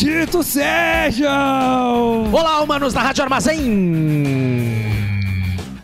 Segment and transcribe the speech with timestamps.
[0.00, 2.32] Maldito sejam!
[2.32, 4.86] Olá, humanos da Rádio Armazém!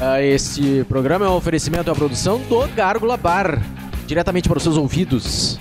[0.00, 3.62] Ah, Este programa é um oferecimento à produção do Gárgula Bar,
[4.08, 5.60] diretamente para os seus ouvidos.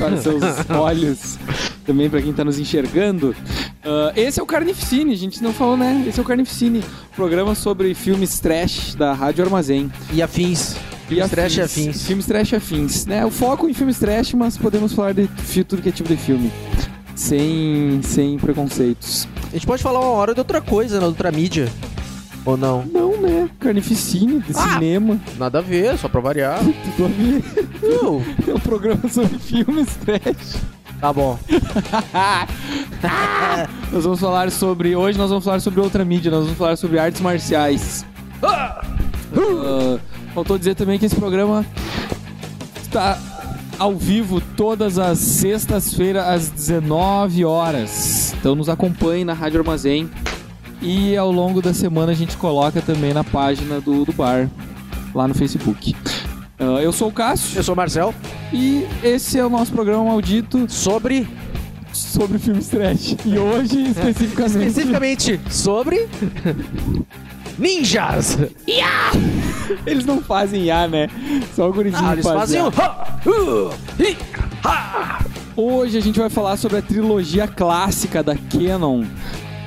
[0.00, 1.38] Para seus olhos,
[1.84, 3.36] também para quem tá nos enxergando.
[3.84, 6.04] Ah, esse é o Carnificine, a gente não falou, né?
[6.08, 6.82] Esse é o Carnificine,
[7.14, 9.92] programa sobre filmes trash da Rádio Armazém.
[10.12, 10.76] E afins.
[11.10, 12.06] E Filmes trash e afins.
[12.06, 13.26] Filmes trash e afins, né?
[13.26, 15.28] O foco em filmes trash, mas podemos falar de
[15.64, 16.52] tudo que é tipo de filme.
[17.14, 19.28] Sem, sem preconceitos.
[19.48, 21.68] A gente pode falar uma hora de outra coisa, na outra mídia.
[22.44, 22.84] Ou não?
[22.86, 23.48] Não, né?
[23.60, 24.74] Carnificine, de Ah!
[24.74, 25.20] cinema.
[25.38, 26.58] Nada a ver, só pra variar.
[26.96, 27.42] Tudo a ver.
[27.80, 28.24] Viu?
[28.48, 30.56] É um programa sobre filmes trash.
[31.00, 31.38] tá bom.
[33.92, 34.94] Nós vamos falar sobre.
[34.96, 38.04] Hoje nós vamos falar sobre outra mídia, nós vamos falar sobre artes marciais.
[38.42, 38.80] Ah,
[40.34, 41.64] faltou dizer também que esse programa
[42.82, 43.18] está
[43.78, 48.34] ao vivo todas as sextas-feiras às 19 horas.
[48.38, 50.10] Então nos acompanhe na Rádio Armazém.
[50.82, 54.48] E ao longo da semana a gente coloca também na página do, do bar,
[55.14, 55.94] lá no Facebook.
[56.58, 58.14] Ah, eu sou o Cássio Eu sou o Marcel.
[58.52, 61.28] e esse é o nosso programa maldito Sobre.
[61.92, 63.16] sobre filmes trash.
[63.24, 64.66] E hoje, especificamente.
[64.68, 66.08] Especificamente sobre.
[67.58, 68.38] Ninjas!
[69.86, 71.08] Eles não fazem IA, né?
[71.54, 72.68] Só o gurizinho Ah, eles faz fazem IA.
[73.26, 73.70] Uh!
[74.64, 75.24] Ha!
[75.56, 79.04] Hoje a gente vai falar sobre a trilogia clássica da Canon.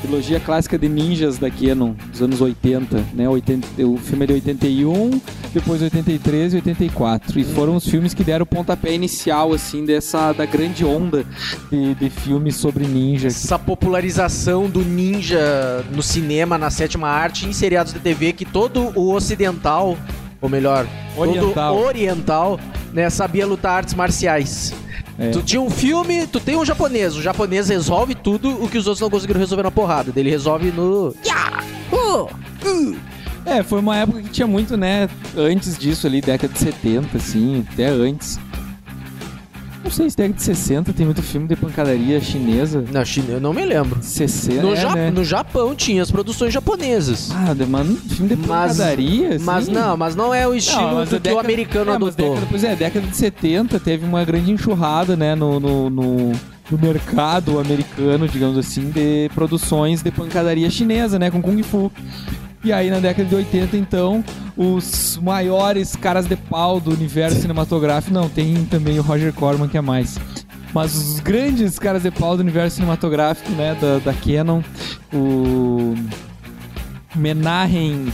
[0.03, 3.29] Trilogia clássica de ninjas da Canon, dos anos 80, né?
[3.29, 5.21] 80, o filme é de 81,
[5.53, 7.39] depois 83 e 84.
[7.39, 11.25] E foram os filmes que deram o pontapé inicial, assim, dessa da grande onda
[11.71, 13.29] de, de filmes sobre ninja.
[13.29, 18.91] Essa popularização do ninja no cinema, na sétima arte, em seriados de TV, que todo
[18.99, 19.97] o ocidental,
[20.41, 20.85] ou melhor,
[21.15, 21.75] Oriental.
[21.75, 22.59] todo oriental,
[22.91, 24.73] né, sabia lutar artes marciais.
[25.17, 25.29] É.
[25.29, 28.87] Tu tinha um filme, tu tem um japonês, o japonês resolve tudo o que os
[28.87, 30.11] outros não conseguiram resolver na porrada.
[30.15, 31.15] Ele resolve no.
[33.45, 35.09] É, foi uma época que tinha muito, né?
[35.35, 38.39] Antes disso ali, década de 70, assim, até antes.
[39.83, 42.83] Não sei se década de 60 tem muito filme de pancadaria chinesa.
[42.91, 43.99] Na China, eu não me lembro.
[44.01, 45.11] 60, No, é, Ja- né?
[45.11, 47.29] no Japão tinha as produções japonesas.
[47.33, 49.43] Ah, de- mano, filme de Mas- pancadaria, assim.
[49.45, 51.95] Mas não, mas não é o estilo Não, mas do a que o americano é,
[51.95, 52.29] adotou.
[52.29, 56.31] Década, pois é, década de 70 teve uma grande enxurrada, né, no, no, no-
[56.71, 61.91] no mercado americano, digamos assim, de produções de pancadaria chinesa, né, com Kung Fu.
[62.63, 64.23] E aí, na década de 80, então,
[64.55, 69.77] os maiores caras de pau do universo cinematográfico, não, tem também o Roger Corman, que
[69.77, 70.19] é mais.
[70.73, 74.61] Mas os grandes caras de pau do universo cinematográfico, né, da, da Canon,
[75.13, 75.95] o
[77.15, 78.11] Menahem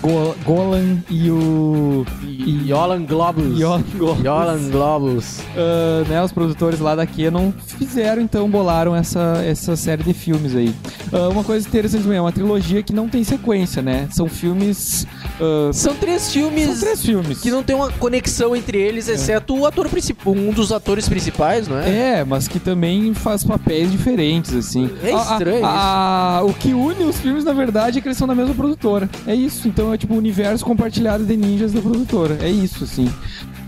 [0.00, 3.58] Go- Golan e o E Yolan Globus.
[3.58, 4.24] Yolan Globus.
[4.24, 5.40] Yolan Globus.
[5.56, 10.54] Ah, né, os produtores lá da Canon fizeram, então, bolaram essa, essa série de filmes
[10.54, 10.74] aí.
[11.12, 14.08] Ah, uma coisa interessante também, é uma trilogia que não tem sequência, né?
[14.12, 15.06] São filmes...
[15.40, 17.40] ah, São três filmes são três filmes.
[17.40, 21.68] que não tem uma conexão entre eles, exceto o ator principal, um dos atores principais,
[21.68, 22.18] não é?
[22.20, 24.90] É, mas que também faz papéis diferentes, assim.
[25.02, 28.16] É A- a- estranho a- O que une os filmes, na verdade, é que eles
[28.18, 29.08] são da mesma produtora.
[29.26, 29.68] É isso.
[29.68, 32.38] Então é tipo o universo compartilhado de ninjas da produtora.
[32.40, 33.08] É isso, assim.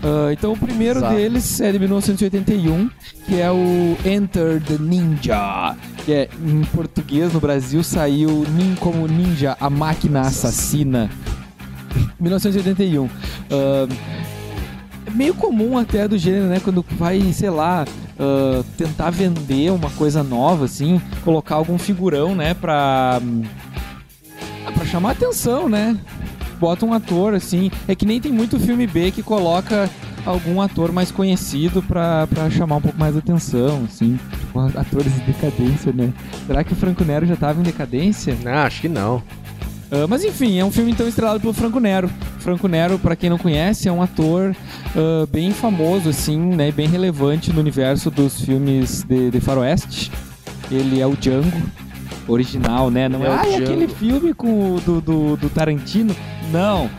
[0.03, 1.15] Ah, então o primeiro Exato.
[1.15, 2.89] deles é de 1981,
[3.27, 5.75] que é o Enter the Ninja.
[6.05, 11.09] Que é, em português, no Brasil, saiu nin- como Ninja, a máquina assassina.
[12.19, 13.09] 1981.
[13.49, 13.87] Ah,
[15.05, 16.59] é meio comum até do gênero, né?
[16.59, 17.85] Quando vai, sei lá,
[18.19, 22.53] ah, tentar vender uma coisa nova, assim, colocar algum figurão, né?
[22.53, 23.19] Pra,
[24.73, 25.97] pra chamar atenção, né?
[26.59, 27.71] Bota um ator, assim.
[27.87, 29.89] É que nem tem muito filme B que coloca
[30.23, 34.19] algum ator mais conhecido pra, pra chamar um pouco mais atenção, assim.
[34.39, 36.13] Tipo, atores de decadência, né?
[36.45, 38.37] Será que o Franco Nero já tava em decadência?
[38.43, 39.23] Não, acho que não.
[39.91, 42.09] Ah, mas enfim, é um filme então estrelado pelo Franco Nero.
[42.39, 44.55] Franco Nero, pra quem não conhece, é um ator
[44.95, 46.69] ah, bem famoso, assim, né?
[46.69, 50.09] e Bem relevante no universo dos filmes de, de faroeste.
[50.71, 51.61] Ele é o Django
[52.27, 53.09] original, né?
[53.09, 53.63] Não é, é ah, e Django.
[53.63, 56.15] aquele filme com do, do, do Tarantino.
[56.51, 56.89] Não,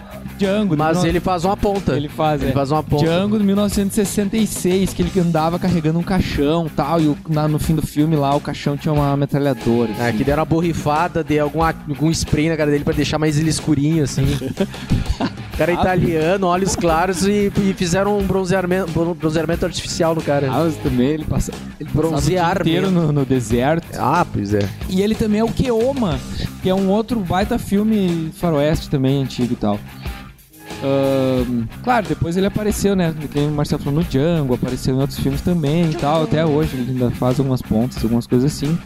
[0.42, 0.76] Django.
[0.76, 1.92] Mas 19 ele faz uma ponta.
[1.96, 2.54] ele faz, Ele é.
[2.54, 3.04] faz uma ponta.
[3.04, 7.74] Django de 1966, que ele andava carregando um caixão tal, e o- na- no fim
[7.74, 9.90] do filme lá o caixão tinha uma metralhadora.
[9.98, 10.18] É, assim.
[10.18, 13.50] que deram uma borrifada de algum, algum spray na cara dele pra deixar mais ele
[13.50, 14.22] escurinho, assim.
[15.56, 20.48] cara é italiano, olhos claros e, e fizeram um bronzeamento, bron- bronzeamento artificial no cara.
[20.50, 23.86] Ah, mas também ele passa, ele Bronzear inteiro no, no deserto.
[23.98, 24.66] Ah, pois é.
[24.88, 26.18] E ele também é o Keoma,
[26.62, 29.78] que é um outro baita filme faroeste também, antigo e tal.
[31.82, 33.14] Claro, depois ele apareceu, né?
[33.32, 36.24] Tem o Marcelo no Django, apareceu em outros filmes também e tal.
[36.24, 38.76] Até hoje ele ainda faz algumas pontas, algumas coisas assim.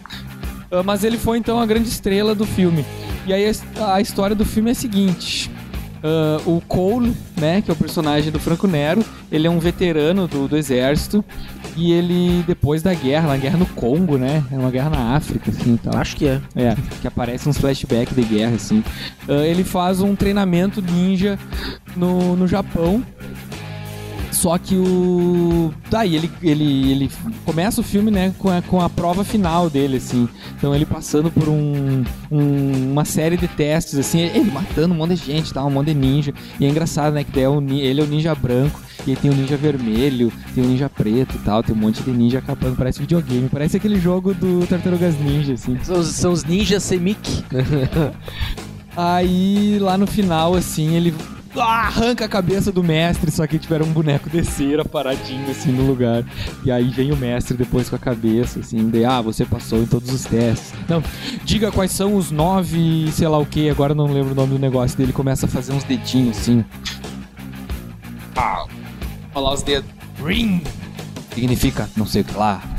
[0.84, 2.84] Mas ele foi então a grande estrela do filme.
[3.26, 5.50] E aí a, a história do filme é a seguinte.
[6.02, 10.26] Ah, o Cole, né, que é o personagem do Franco Nero, ele é um veterano
[10.26, 11.24] do, do exército
[11.76, 15.50] e ele, depois da guerra, na guerra no Congo, né, é uma guerra na África,
[15.50, 15.96] assim, tal.
[15.96, 16.40] Acho que é.
[16.54, 18.82] É, que aparece uns flashbacks de guerra, assim.
[19.28, 21.38] Ah, ele faz um treinamento ninja
[21.96, 23.04] no, no Japão.
[24.32, 25.72] Só que o.
[25.90, 27.10] Daí ele, ele, ele
[27.44, 30.28] começa o filme, né, com a, com a prova final dele, assim.
[30.56, 35.14] Então ele passando por um, um- uma série de testes, assim, ele matando um monte
[35.14, 35.64] de gente, tá?
[35.64, 36.34] Um monte de ninja.
[36.60, 37.24] E é engraçado, né?
[37.24, 40.32] Que daí é ni- ele é o ninja branco, e aí tem o ninja vermelho,
[40.54, 43.76] tem o ninja preto e tal, tem um monte de ninja acabando, parece videogame, parece
[43.76, 45.78] aquele jogo do Tartarugas Ninja, assim.
[45.82, 47.44] São, os- são os ninjas Semik.
[48.96, 51.14] Aí lá no final, assim, ele
[51.62, 55.86] arranca a cabeça do mestre, só que tiveram um boneco de cera paradinho assim no
[55.86, 56.24] lugar.
[56.64, 59.86] E aí vem o mestre depois com a cabeça, assim, de ah, você passou em
[59.86, 60.72] todos os testes.
[60.88, 61.02] Não,
[61.44, 64.58] diga quais são os nove, sei lá o que, agora não lembro o nome do
[64.58, 66.64] negócio dele, começa a fazer uns dedinhos assim.
[68.36, 68.66] Ah,
[69.32, 69.90] falar os dedos.
[70.24, 70.62] Ring!
[71.34, 72.75] Significa não sei o que lá.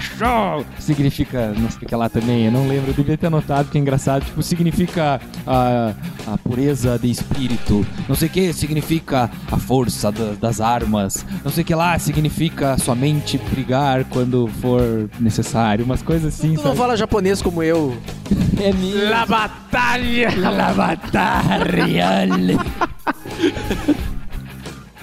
[0.00, 0.64] Show!
[0.78, 3.78] Significa não sei o que lá também, eu não lembro, eu devia ter anotado, que
[3.78, 4.24] é engraçado.
[4.24, 5.92] Tipo, significa a,
[6.32, 7.86] a pureza de espírito.
[8.08, 11.24] Não sei o que significa a força da- das armas.
[11.44, 15.84] Não sei o que lá significa somente brigar quando for necessário.
[15.84, 16.76] Umas coisas assim, Tu não sabe?
[16.76, 17.96] fala japonês como eu.
[18.58, 19.10] É mesmo.
[19.10, 20.28] La batalha!
[20.34, 22.56] La batalha.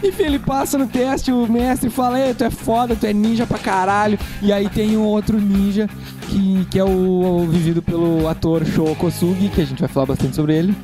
[0.03, 3.47] Enfim, ele passa no teste, o mestre fala, Ei, tu é foda, tu é ninja
[3.47, 4.19] pra caralho.
[4.41, 5.89] E aí tem um outro ninja,
[6.27, 10.07] que, que é o, o vivido pelo ator Sho Kosugi, que a gente vai falar
[10.07, 10.75] bastante sobre ele.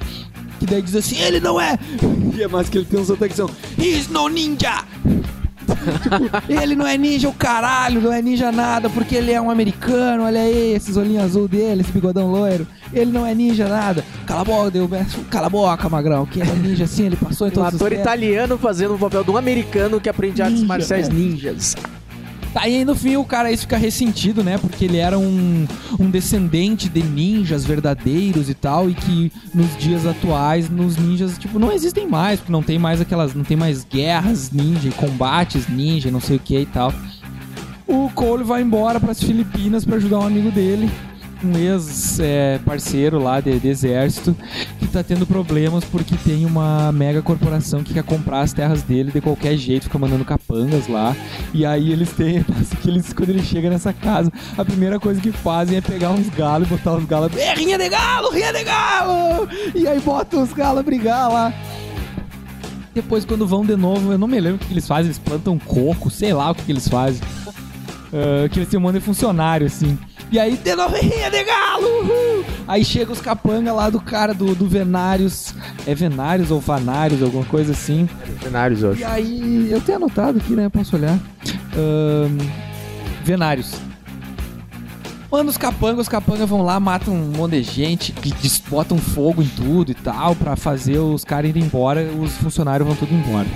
[0.60, 1.78] Que daí diz assim, ele não é!
[2.40, 4.86] E é mais que ele tem um sotaque que são, He's no ninja!
[6.02, 9.52] tipo, ele não é ninja o caralho, não é ninja nada, porque ele é um
[9.52, 12.66] americano, olha aí, esses olhinhos azul dele, esse bigodão loiro.
[12.92, 14.04] Ele não é ninja nada.
[14.26, 14.90] Cala a boca, deu.
[15.30, 16.26] Cala a boca, magrão.
[16.26, 19.00] Que ele é ninja assim, ele passou em Um todos os ator italiano fazendo o
[19.00, 21.14] papel de um americano que aprende artes marciais é.
[21.14, 21.76] ninjas.
[22.54, 24.58] Tá, e aí no fim o cara aí fica ressentido, né?
[24.58, 25.68] Porque ele era um,
[26.00, 31.60] um descendente de ninjas verdadeiros e tal, e que nos dias atuais, nos ninjas, tipo,
[31.60, 33.36] não existem mais, porque não tem mais aquelas.
[33.36, 36.92] não tem mais guerras ninja, combates ninja, não sei o que e tal.
[37.86, 40.90] O Cole vai embora pras Filipinas pra ajudar um amigo dele,
[41.44, 44.36] um ex-parceiro lá de, de exército,
[44.80, 49.12] que tá tendo problemas porque tem uma mega corporação que quer comprar as terras dele
[49.12, 51.16] de qualquer jeito, fica mandando capangas lá.
[51.54, 52.44] E aí eles têm,
[52.82, 56.30] que eles, quando ele chega nessa casa, a primeira coisa que fazem é pegar uns
[56.30, 57.36] galos e botar os galos.
[57.36, 59.48] É, rinha de galo, rinha de galo!
[59.74, 61.54] E aí botam os galos a brigar lá.
[62.94, 65.58] Depois, quando vão de novo, eu não me lembro o que eles fazem, eles plantam
[65.58, 67.22] coco, sei lá o que, eles fazem.
[68.14, 69.98] Ah, que eles têm um monte de funcionário, assim.
[70.32, 71.88] E aí, de novo, rinha de galo!
[71.88, 72.46] uhul!
[72.68, 75.56] Aí chega os capanga lá do cara do, do Venários.
[75.88, 78.08] É Venários ou Vanários, alguma coisa assim.
[78.44, 80.70] Cenários, eu E aí, eu tenho anotado aqui, né?
[80.70, 81.18] Posso olhar.
[81.76, 82.38] Ahn,
[83.24, 83.74] Venários.
[85.32, 88.34] Mano, os capangas, os capangas vão lá, matam um monte de gente, que
[88.68, 92.96] botam fogo em tudo e tal, pra fazer os caras irem embora, os funcionários vão
[92.96, 93.48] tudo embora.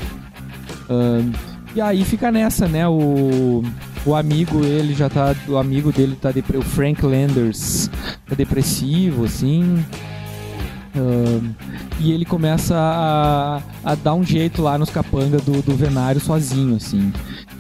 [0.90, 1.32] Ahn,
[1.76, 2.88] e aí fica nessa, né?
[2.88, 3.64] O,
[4.06, 5.36] o amigo, ele já tá.
[5.48, 7.90] O amigo dele tá o Frank Landers
[8.28, 9.84] tá depressivo, assim.
[10.96, 11.52] Ahn,
[12.00, 16.76] e ele começa a, a dar um jeito lá nos capangas do, do Venário sozinho,
[16.76, 17.12] assim.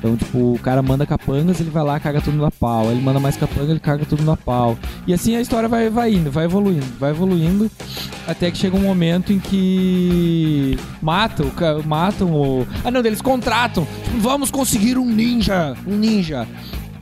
[0.04, 2.92] Então, tipo, o cara manda capangas, ele vai lá, caga tudo na pau.
[2.92, 4.78] Ele manda mais capanga, ele caga tudo na pau.
[5.08, 7.72] E assim a história vai, vai indo, vai evoluindo, vai evoluindo.
[8.28, 11.50] Até que chega um momento em que matam,
[11.86, 12.68] matam o.
[12.84, 13.88] Ah não, eles contratam.
[14.04, 15.74] Tipo, vamos conseguir um ninja!
[15.88, 16.46] Um ninja!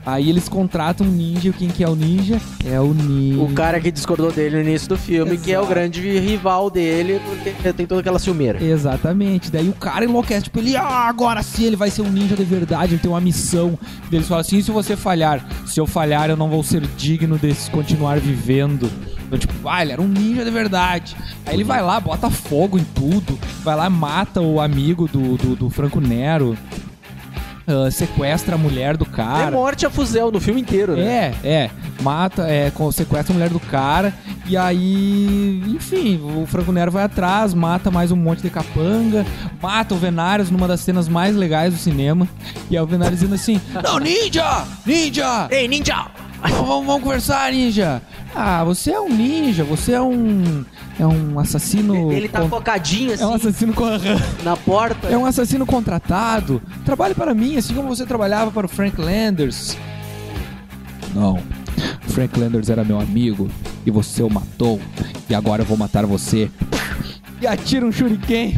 [0.04, 2.40] Aí eles contratam um ninja, e quem que é o ninja?
[2.64, 3.40] É o ninja.
[3.40, 5.74] O cara que discordou dele no início do filme, que é o Exato.
[5.74, 8.62] grande rival dele, porque tem toda aquela ciumeira.
[8.62, 9.50] Exatamente.
[9.50, 12.44] Daí o cara enlouquece, tipo, ele, ah, agora sim ele vai ser um ninja de
[12.44, 13.78] verdade, ele tem uma missão.
[14.10, 15.46] Daí Eles falam assim, e se você falhar?
[15.66, 18.90] Se eu falhar, eu não vou ser digno de continuar vivendo.
[19.26, 21.16] Então, tipo, ah, ele era um ninja de verdade.
[21.46, 25.56] Aí ele vai lá, bota fogo em tudo, vai lá, mata o amigo do, do,
[25.56, 26.56] do Franco Nero.
[27.72, 29.50] Ah, sequestra a mulher do É cara.
[29.50, 31.34] morte a fuzel no filme inteiro, né?
[31.42, 31.70] É, é.
[32.02, 34.12] Mata, é, com- sequestra a mulher do cara.
[34.46, 39.24] E aí, enfim, o Franco Nero vai atrás, mata mais um monte de capanga,
[39.62, 42.26] mata o Venários numa das cenas mais legais do cinema.
[42.70, 44.64] E é o Venários dizendo assim: Não, ninja!
[44.84, 45.46] Ninja!
[45.50, 46.06] Ei, ninja!
[46.50, 48.02] Vamos, vamos- conversar, ninja!
[48.34, 50.64] Ah, você é um ninja, você é um.
[50.98, 52.12] É um assassino.
[52.12, 53.88] Ele tá con- focadinho assim É um assassino con-
[54.42, 55.08] na porta.
[55.08, 56.60] é um assassino contratado.
[56.84, 59.76] Trabalhe para mim, assim como você trabalhava para o Frank Landers.
[61.14, 61.38] Não.
[62.08, 63.48] Frank Landers era meu amigo
[63.86, 64.80] e você o matou.
[65.28, 66.50] E agora eu vou matar você.
[67.42, 68.56] E atira um shuriken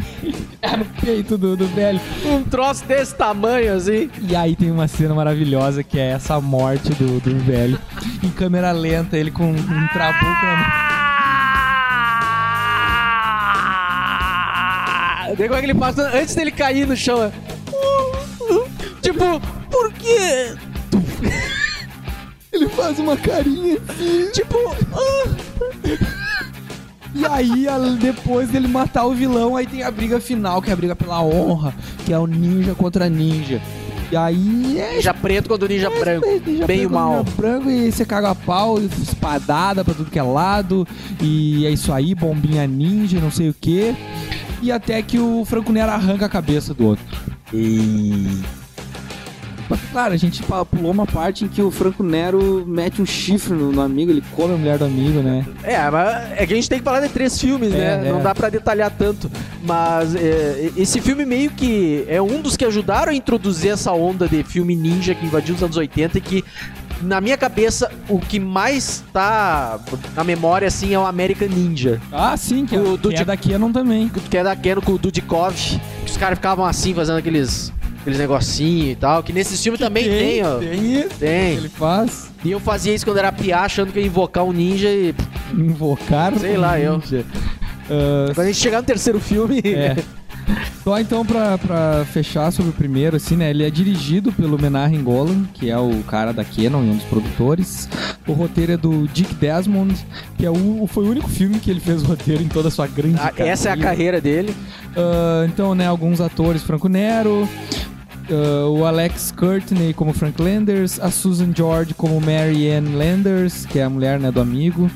[0.77, 1.99] no peito do, do velho.
[2.23, 4.11] Um troço desse tamanho assim.
[4.21, 7.79] E aí tem uma cena maravilhosa que é essa morte do, do velho.
[8.23, 10.95] Em câmera lenta, ele com um trabuco na mão.
[15.31, 17.23] É que ele passa antes dele cair no chão?
[17.23, 17.31] é,
[19.01, 20.55] Tipo, por quê?
[22.53, 24.29] Ele faz uma carinha assim.
[24.31, 24.57] Tipo,
[27.15, 27.65] E aí,
[27.97, 31.23] depois dele matar o vilão, aí tem a briga final, que é a briga pela
[31.23, 31.73] honra,
[32.05, 33.61] que é o ninja contra ninja.
[34.11, 36.27] E aí é ninja preto contra o ninja branco.
[36.45, 37.19] Ninja Bem branco, mal.
[37.19, 40.85] ninja branco e você caga a pau, espadada pra tudo que é lado.
[41.21, 43.95] E é isso aí, bombinha ninja, não sei o que.
[44.61, 47.05] E até que o Franco Nero arranca a cabeça do outro.
[47.53, 48.41] E...
[49.91, 53.71] Claro, a gente pulou uma parte em que o Franco Nero mete um chifre no,
[53.71, 55.45] no amigo, ele come a mulher do amigo, né?
[55.63, 58.07] É, mas é que a gente tem que falar de três filmes, É, né?
[58.07, 58.11] é.
[58.11, 59.29] Não dá pra detalhar tanto.
[59.63, 64.27] Mas é, esse filme meio que é um dos que ajudaram a introduzir essa onda
[64.27, 66.45] de filme ninja que invadiu os anos 80 e que,
[67.01, 69.79] na minha cabeça, o que mais tá
[70.15, 71.99] na memória, assim, é o American Ninja.
[72.11, 74.09] Ah, sim, que, é- O do que é da Canon também.
[74.29, 75.53] Que é da Canon com o Dudikov.
[76.05, 77.71] Que os caras ficavam assim, fazendo aqueles,
[78.05, 79.23] aqueles negocinhos e tal.
[79.23, 80.59] Que nesse filme também tem, ó.
[80.59, 81.09] Tem isso.
[81.19, 81.57] Tem.
[81.57, 82.29] Ele faz.
[82.43, 85.15] E eu fazia isso quando era piá, achando que ia invocar um ninja e...
[85.51, 86.99] Invocar Sei o lá, eu.
[86.99, 87.25] ninja.
[87.89, 89.59] Ah, Quando a gente chegar no terceiro filme...
[89.65, 89.95] É.
[90.83, 93.49] Só então pra, pra fechar sobre o primeiro, assim, né?
[93.49, 97.05] Ele é dirigido pelo Menahem Golan, que é o cara da Canon e um dos
[97.05, 97.89] produtores.
[98.27, 99.95] O roteiro é do Dick Desmond,
[100.37, 102.71] que é o, foi o único filme que ele fez o roteiro em toda a
[102.71, 104.55] sua grande Ah, essa é a carreira dele.
[104.95, 107.49] Ah, então, né, alguns atores, Franco Nero,
[108.29, 113.79] ah, o Alex Courtney como Frank Landers, a Susan George como Mary Ann Landers, que
[113.79, 114.89] é a mulher, né, do amigo,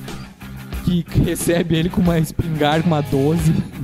[0.83, 3.53] que recebe ele com uma espingarda, uma 12.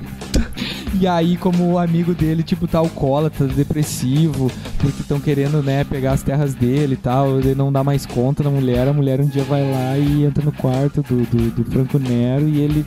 [0.97, 6.13] E aí, como o amigo dele, tipo, tá alcoólatra, depressivo, porque estão querendo, né, pegar
[6.13, 9.25] as terras dele e tal, ele não dá mais conta da mulher, a mulher um
[9.25, 12.85] dia vai lá e entra no quarto do, do, do Franco Nero e ele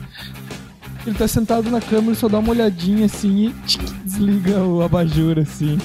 [1.05, 3.55] ele tá sentado na cama e só dá uma olhadinha assim e
[4.03, 5.77] desliga o abajur assim.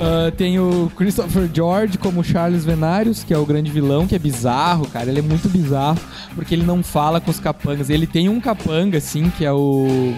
[0.00, 4.18] Ah, tem o Christopher George como Charles Venarius, que é o grande vilão, que é
[4.18, 5.08] bizarro, cara.
[5.08, 5.98] Ele é muito bizarro,
[6.34, 7.90] porque ele não fala com os capangas.
[7.90, 10.12] Ele tem um capanga, assim, que é o.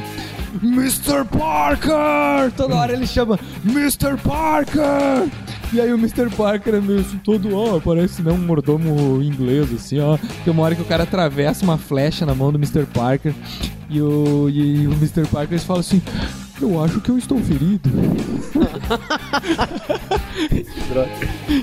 [0.62, 1.25] Mr.
[1.30, 2.50] Parker!
[2.56, 4.16] Toda hora ele chama Mr.
[4.16, 5.28] Parker!
[5.73, 6.30] E aí o Mr.
[6.35, 10.16] Parker é meio assim, todo, ó, parece né, um mordomo inglês, assim, ó.
[10.42, 12.87] Tem uma hora que o cara atravessa uma flecha na mão do Mr.
[12.87, 13.35] Parker
[13.90, 15.26] e o, e o Mr.
[15.26, 16.00] Parker fala assim,
[16.60, 17.88] eu acho que eu estou ferido.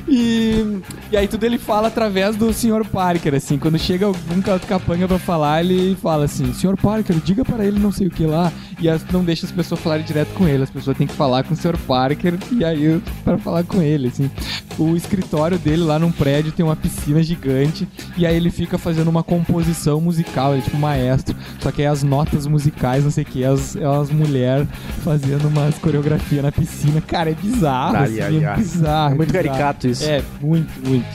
[0.08, 0.80] E,
[1.12, 2.86] e aí tudo ele fala através do Sr.
[2.92, 3.58] Parker, assim.
[3.58, 6.76] Quando chega algum ca- capanga pra falar, ele fala assim, Sr.
[6.78, 8.52] Parker, diga para ele não sei o que lá.
[8.80, 10.64] E as- não deixa as pessoas falarem direto com ele.
[10.64, 11.78] As pessoas têm que falar com o Sr.
[11.88, 14.30] Parker e aí para falar com ele, assim.
[14.78, 17.88] O escritório dele lá num prédio tem uma piscina gigante
[18.18, 21.36] e aí ele fica fazendo uma composição musical, ele é tipo maestro.
[21.60, 24.68] Só que aí as notas musicais, não sei o que, as, as mulheres
[25.04, 27.02] fazendo umas coreografia na piscina.
[27.02, 28.58] Cara, é bizarro, Ai, assim, ai, é ai.
[28.58, 29.14] bizarro.
[29.14, 29.46] É muito bizarro.
[29.48, 30.06] caricato isso.
[30.10, 31.06] É, muito, muito.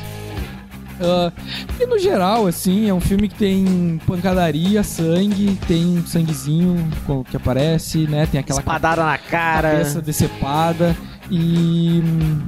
[1.03, 1.33] Ah,
[1.81, 6.77] e no geral, assim, é um filme que tem pancadaria, sangue, tem sanguezinho
[7.31, 8.27] que aparece, né?
[8.27, 9.71] Tem aquela Espadada na cara.
[9.73, 10.95] cabeça decepada
[11.31, 12.03] e.
[12.05, 12.41] hum,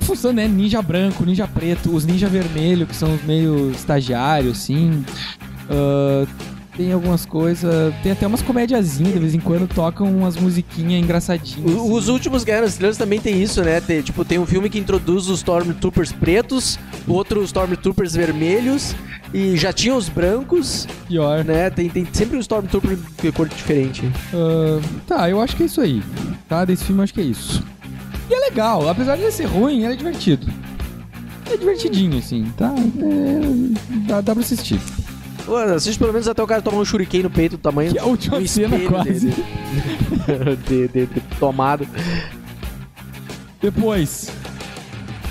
[0.00, 0.48] Função, né?
[0.48, 5.04] Ninja branco, ninja preto, os ninja vermelho, que são os meio estagiários, assim.
[5.70, 6.26] Ah,
[6.76, 7.94] tem algumas coisas.
[8.02, 11.70] Tem até umas comediazinhas, de vez em quando tocam umas musiquinhas engraçadinhas.
[11.70, 11.92] O- assim.
[11.92, 13.80] Os últimos Guerras Estrelas também tem isso, né?
[13.80, 18.94] Tem, tipo, tem um filme que introduz os Stormtroopers pretos, outro os Stormtroopers vermelhos,
[19.34, 21.44] e já tinha os brancos, Pior.
[21.44, 21.68] né?
[21.70, 24.02] Tem, tem sempre um Stormtrooper de cor diferente.
[24.32, 26.02] Ah, tá, eu acho que é isso aí.
[26.48, 27.62] Tá, desse filme eu acho que é isso.
[28.30, 30.46] E é legal, apesar de ser ruim, ele é divertido.
[31.50, 32.72] É divertidinho, assim, tá?
[32.98, 34.80] É, dá, dá pra assistir.
[35.44, 37.98] Pô, assiste pelo menos até o cara tomar um shuriken no peito do tamanho Que
[37.98, 39.26] é a última do cena quase.
[39.28, 39.44] dele.
[40.68, 41.86] de, de- de tomado.
[43.60, 44.30] Depois,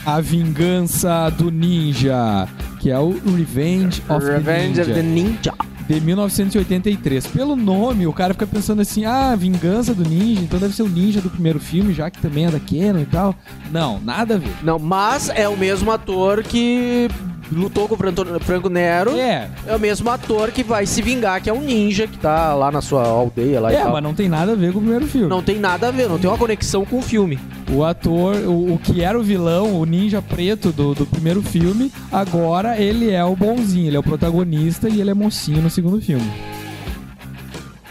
[0.05, 2.47] A Vingança do Ninja,
[2.79, 5.53] que é o Revenge of Revenge the of the Ninja, Ninja.
[5.87, 7.27] de 1983.
[7.27, 10.89] Pelo nome, o cara fica pensando assim, ah, Vingança do Ninja, então deve ser o
[10.89, 13.35] ninja do primeiro filme, já que também é da Canon e tal.
[13.71, 14.51] Não, nada a ver.
[14.63, 17.09] Não, mas é o mesmo ator que
[17.51, 19.11] lutou com o Franco- Franco Nero.
[19.17, 22.53] É, É o mesmo ator que vai se vingar, que é um ninja que tá
[22.55, 25.07] lá na sua aldeia lá é, mas não tem nada a ver com o primeiro
[25.07, 25.27] filme.
[25.27, 27.39] Não tem nada a ver, não tem uma conexão com o filme.
[27.71, 31.91] O ator, o, o que era o vilão, o ninja preto do, do primeiro filme,
[32.11, 36.01] agora ele é o bonzinho, ele é o protagonista e ele é mocinho no segundo
[36.01, 36.29] filme.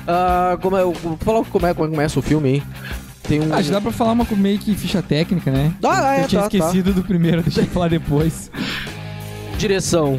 [0.06, 0.82] Ah, como é,
[1.20, 2.62] falar como é, como é que começa o filme aí.
[3.22, 3.54] Tem um.
[3.54, 5.72] Ah, já dá pra falar uma meio que ficha técnica, né?
[5.84, 8.50] Ah, eu é, tinha tá, esquecido do primeiro, deixa eu falar depois.
[9.60, 10.16] Direção.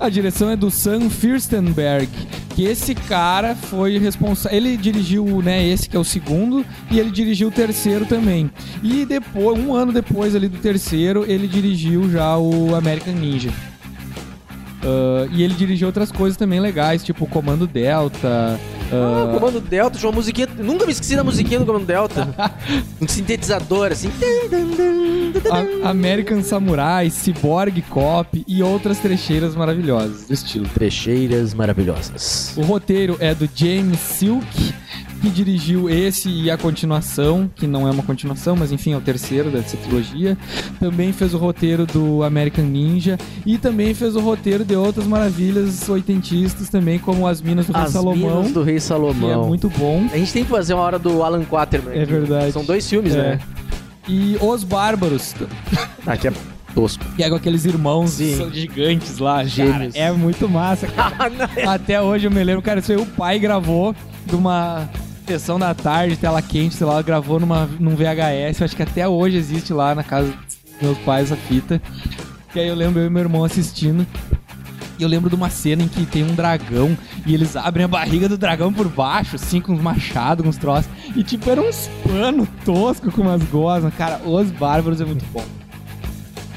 [0.00, 2.08] A direção é do Sam Firstenberg,
[2.56, 4.58] que esse cara foi responsável.
[4.58, 8.50] Ele dirigiu, né, esse que é o segundo, e ele dirigiu o terceiro também.
[8.82, 13.52] E depois, um ano depois ali do terceiro, ele dirigiu já o American Ninja.
[14.82, 18.58] Ah, e ele dirigiu outras coisas também legais, tipo Comando Delta.
[18.92, 20.48] Ah, ah, Comando Delta, tinha uma musiquinha.
[20.58, 22.28] Nunca me esqueci da musiquinha do Comando Delta.
[23.00, 24.10] um sintetizador, assim.
[25.84, 30.66] a- American Samurai, Cyborg Cop e outras trecheiras maravilhosas do estilo.
[30.68, 32.54] Trecheiras maravilhosas.
[32.56, 34.46] O roteiro é do James Silk,
[35.18, 39.00] que dirigiu esse e a continuação, que não é uma continuação, mas enfim, é o
[39.00, 40.36] terceiro dessa trilogia.
[40.80, 45.88] Também fez o roteiro do American Ninja e também fez o roteiro de outras maravilhas
[45.88, 49.46] oitentistas também, como As Minas do Rei As Salomão, Minas do Rei que é Salomão.
[49.48, 50.06] muito bom.
[50.12, 51.94] A gente tem que fazer uma hora do Alan Quaterman.
[51.98, 52.12] É aqui.
[52.12, 52.52] verdade.
[52.52, 53.18] São dois filmes, É.
[53.22, 53.40] né?
[54.08, 55.34] E Os Bárbaros,
[56.06, 56.32] Ah, que é
[56.74, 57.04] tosco.
[57.16, 58.50] que é com aqueles irmãos Sim.
[58.52, 59.94] gigantes lá, Gêmeos.
[59.94, 61.14] Cara, é muito massa, cara.
[61.18, 61.70] Ah, não.
[61.70, 63.94] Até hoje eu me lembro, cara, isso aí o pai gravou
[64.24, 64.88] de uma
[65.28, 68.62] sessão da tarde, tela quente, sei lá, gravou numa, num VHS.
[68.62, 71.82] Acho que até hoje existe lá na casa dos meus pais a fita.
[72.54, 74.06] E aí eu lembro eu e meu irmão assistindo.
[74.98, 77.88] E eu lembro de uma cena em que tem um dragão e eles abrem a
[77.88, 80.90] barriga do dragão por baixo, assim, com uns machados, com uns troços.
[81.14, 83.94] E tipo, era uns pano tosco com umas gosmas.
[83.94, 85.44] Cara, Os Bárbaros é muito bom.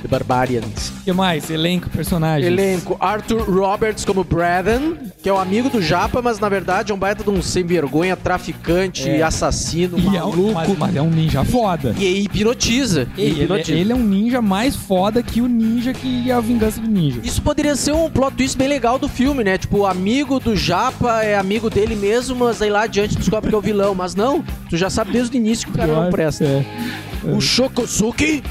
[0.01, 0.89] The Barbarians.
[1.01, 1.49] O que mais?
[1.49, 2.45] Elenco, personagens.
[2.51, 6.95] Elenco, Arthur Roberts como Braden, que é o amigo do Japa, mas na verdade é
[6.95, 9.21] um baita de um sem vergonha, traficante, É.
[9.21, 10.53] assassino, E é um, maluco.
[10.53, 11.95] mas, mas é um ninja foda.
[11.97, 13.07] E aí hipnotiza.
[13.17, 13.77] E Ele, hipnotiza.
[13.77, 17.19] ele é um ninja mais foda que o ninja que é a vingança do ninja.
[17.23, 19.57] Isso poderia ser um plot twist bem legal do filme, né?
[19.57, 23.55] Tipo, o amigo do Japa é amigo dele mesmo, mas aí lá adiante descobre que
[23.55, 23.93] é o vilão.
[23.93, 26.43] Mas não, tu já sabe desde o início que o cara não presta.
[26.43, 26.65] É.
[27.23, 28.41] O Shokosuke,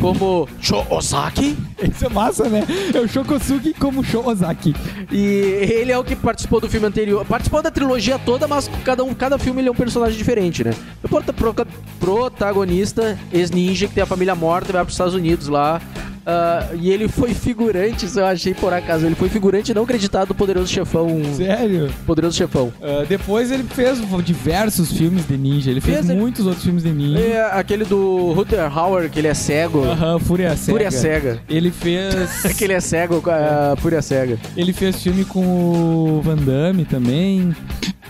[0.00, 2.64] como Shoosaki, Isso é massa, né?
[2.94, 4.74] É o Shokosugi como Shozaki.
[5.10, 7.24] e ele é o que participou do filme anterior.
[7.24, 10.72] Participou da trilogia toda, mas cada, um, cada filme ele é um personagem diferente, né?
[11.02, 11.54] O prota- pro-
[12.00, 15.80] protagonista, ex-ninja, que tem a família morta vai para os Estados Unidos lá.
[16.26, 19.04] Ah, e ele foi figurante, isso eu achei por acaso.
[19.06, 21.20] Ele foi figurante não acreditado do Poderoso Chefão.
[21.36, 21.90] Sério?
[22.06, 22.72] Poderoso Chefão.
[22.82, 25.70] Ah, depois ele fez diversos filmes de ninja.
[25.70, 27.18] Ele fez, Fez, ele- muitos outros filmes de ninja.
[27.20, 29.84] É aquele do Rutger Hauer, que ele é cego.
[29.84, 30.72] Aham, Fúria Cega.
[30.72, 31.40] Fúria Cega.
[31.48, 32.42] Ele fez.
[32.56, 34.38] que ele é cego, a Fúria Cega.
[34.56, 37.54] ele fez filme com o Van Damme também.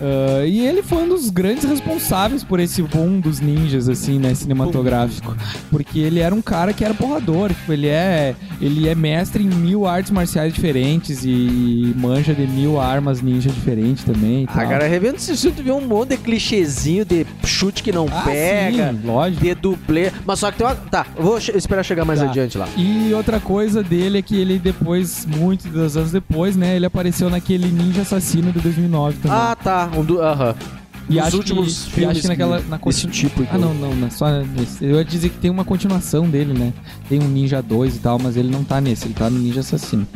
[0.01, 4.35] Ah, e ele foi um dos grandes responsáveis por esse boom dos ninjas, assim, né,
[4.35, 5.37] cinematográfico.
[5.71, 7.51] Porque ele era um cara que era porrador.
[7.51, 8.04] Tipo, ele é,
[8.61, 14.05] ele é mestre em mil artes marciais diferentes e manja de mil armas ninja diferentes
[14.05, 14.47] também.
[14.49, 18.07] Ah, cara, revendo esse filme, tu vê um monte de clichêzinho de chute que não
[18.11, 19.43] Ah, pega, sim, lógico.
[19.45, 20.11] de dublê.
[20.27, 20.75] Mas só que tem uma.
[20.75, 22.27] Tá, vou esperar chegar mais Tá.
[22.27, 22.69] adiante lá.
[22.77, 27.69] E outra coisa dele é que ele depois, muitos anos depois, né, ele apareceu naquele
[27.69, 29.37] Ninja Assassino de 2009 também.
[29.39, 29.91] Ah, tá.
[29.97, 30.21] Um do.
[30.21, 30.55] Aham.
[31.09, 33.55] E os acho últimos que, filmes acho que naquela, que- na continu- tipo, então.
[33.55, 34.85] Ah, não, não, não, só nesse.
[34.85, 36.73] Eu ia dizer que tem uma continuação dele, né?
[37.09, 39.61] Tem um Ninja 2 e tal, mas ele não tá nesse, ele tá no Ninja
[39.61, 40.07] Assassino.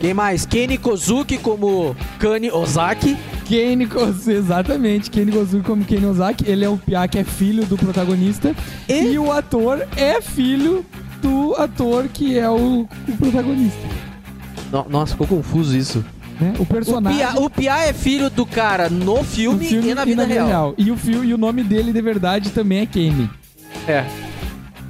[0.00, 0.46] Quem mais?
[0.46, 3.16] Kenny Kozuki como Kani Ozaki.
[3.44, 7.66] Kenny Kozuki, exatamente, Kenny Kozuki como Kenny Ozaki, ele é o Pia que é filho
[7.66, 8.54] do protagonista
[8.88, 10.84] E- e, o ator é filho
[11.20, 13.78] do ator que é o, o protagonista.
[14.72, 16.02] No- Nossa, ficou confuso isso.
[16.40, 16.54] Né?
[16.58, 20.04] O O personagem Pia, o Pia é filho do cara no do filme, e na
[20.04, 20.74] vida real.
[20.76, 23.30] E o, fio, e o nome dele de verdade também é Kenny.
[23.86, 24.04] É.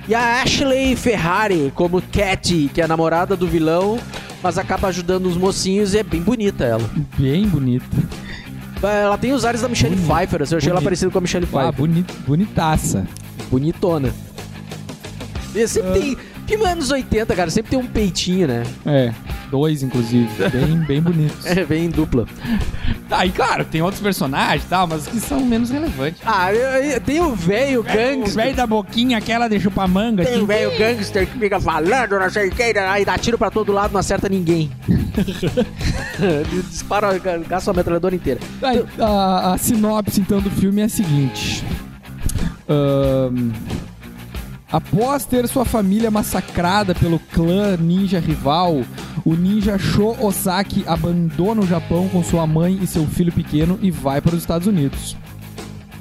[0.08, 3.98] E a Ashley Ferrari como Cat, que é a namorada do vilão,
[4.42, 6.88] mas acaba ajudando os mocinhos e é bem bonita ela.
[7.18, 7.84] Bem bonito.
[8.82, 10.12] Ela tem os ares da Michelle Bonito.
[10.14, 10.84] Pfeiffer, assim, eu achei ela Bonito.
[10.84, 11.72] parecida com a Michelle Ah, Pfeiffer.
[11.72, 13.06] bonit, bonitaça.
[13.50, 14.10] Bonitona.
[15.54, 15.92] E sempre Ah.
[15.94, 16.16] tem.
[16.46, 18.62] Filme anos 80, cara, sempre tem um peitinho, né?
[18.84, 19.10] É,
[19.50, 20.28] dois inclusive.
[20.50, 21.44] Bem, bem bonitos.
[21.46, 22.26] É, bem dupla.
[23.08, 26.20] Tá, e claro, tem outros personagens e tal, mas que são menos relevantes.
[26.24, 28.34] Ah, eu- eu- tem o velho O gangster.
[28.44, 30.24] velho da boquinha, aquela deixou pra manga.
[30.24, 30.42] Tem assim.
[30.42, 33.72] o velho gangster que fica falando, não sei o que, aí dá tiro pra todo
[33.72, 34.70] lado, não acerta ninguém.
[36.18, 38.40] Ele dispara, gasta a metralhadora inteira.
[38.62, 41.64] Aí, a, a sinopse, então, do filme é a seguinte.
[42.68, 43.50] Ahn,
[44.74, 48.82] após ter sua família massacrada pelo clã ninja rival,
[49.24, 53.88] o ninja Sho Osaki abandona o Japão com sua mãe e seu filho pequeno e
[53.88, 55.16] vai para os Estados Unidos.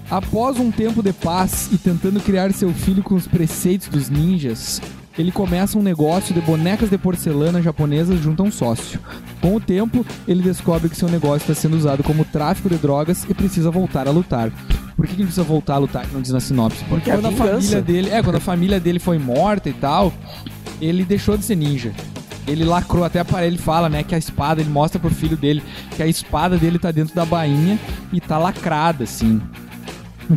[0.10, 4.82] Após um tempo de paz e tentando criar seu filho com os preceitos dos ninjas,
[5.18, 9.00] ele começa um negócio de bonecas de porcelana japonesas junto a um sócio.
[9.42, 13.26] Com o tempo, ele descobre que seu negócio está sendo usado como tráfico de drogas
[13.30, 14.52] e precisa voltar a lutar.
[14.96, 16.84] Por que, que ele precisa voltar a lutar, não diz na sinopse?
[16.86, 17.52] Porque, Porque é quando a vingança.
[17.52, 18.10] família dele.
[18.10, 20.14] É, quando a família dele foi morta e tal,
[20.82, 21.92] ele deixou de ser ninja.
[22.46, 25.64] Ele lacrou, até para ele fala, né, que a espada, ele mostra pro filho dele
[25.96, 27.80] que a espada dele tá dentro da bainha
[28.12, 29.42] e tá lacrada, assim.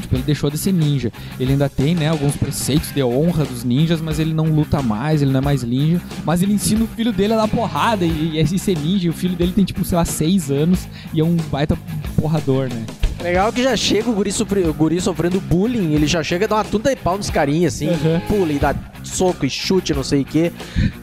[0.00, 1.12] Tipo, ele deixou de ser ninja.
[1.38, 5.22] Ele ainda tem, né, alguns preceitos de honra dos ninjas, mas ele não luta mais,
[5.22, 6.00] ele não é mais ninja.
[6.24, 9.10] Mas ele ensina o filho dele a dar porrada e, e, ser ninja.
[9.10, 11.76] O filho dele tem, tipo, sei lá, seis anos e é um baita
[12.16, 12.84] porrador, né?
[13.22, 16.48] Legal que já chega o guri, sofre- o guri sofrendo bullying, ele já chega a
[16.48, 18.20] dar uma tunda de pau nos carinhas, assim, Uhum.
[18.28, 18.74] pula e dá
[19.06, 20.52] soco e chute, não sei o quê.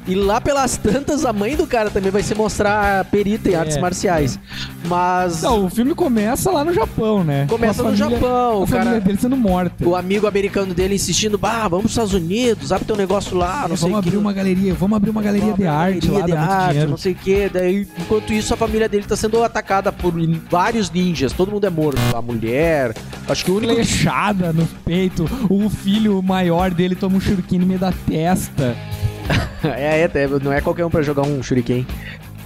[0.08, 3.78] E lá pelas tantas, a mãe do cara também vai se mostrar perita em artes
[3.78, 4.40] É, marciais.
[4.86, 7.46] Mas Não, o filme começa lá no Japão, né?
[7.50, 9.88] Começa Com no família- Japão, a o cara- dele sendo morta.
[9.88, 13.78] o amigo americano dele insistindo, bah, vamos pros Estados Unidos, abre teu negócio lá, não
[13.78, 14.10] sei vamos o quê.
[14.10, 16.90] abrir uma galeria, vamos abrir uma galeria Vamos de arte galeria lá, de arte, dinheiro.
[16.92, 17.50] não sei o que.
[17.50, 20.14] Daí, enquanto isso, a família dele tá sendo atacada por
[20.50, 21.32] vários ninjas.
[21.32, 22.00] Todo mundo é morto.
[22.14, 22.94] A mulher.
[23.28, 23.74] Acho que o único.
[23.74, 28.76] Flechada no peito, o filho maior dele toma um shuriken no meio da testa.
[29.64, 31.86] é, é, é, não é qualquer um pra jogar um shuriken.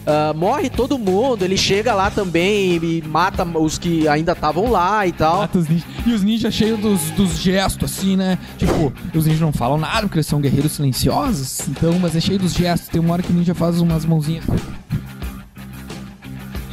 [0.09, 5.05] Ah, morre todo mundo, ele chega lá também e mata os que ainda estavam lá
[5.05, 5.39] e tal.
[5.39, 5.85] Mata os ninjas.
[6.05, 8.39] E os ninjas cheios dos, dos gestos, assim, né?
[8.57, 11.67] Tipo, os ninjas não falam nada porque eles são guerreiros silenciosos.
[11.67, 12.87] Então, mas é cheio dos gestos.
[12.87, 14.45] Tem uma hora que o ninja faz umas mãozinhas.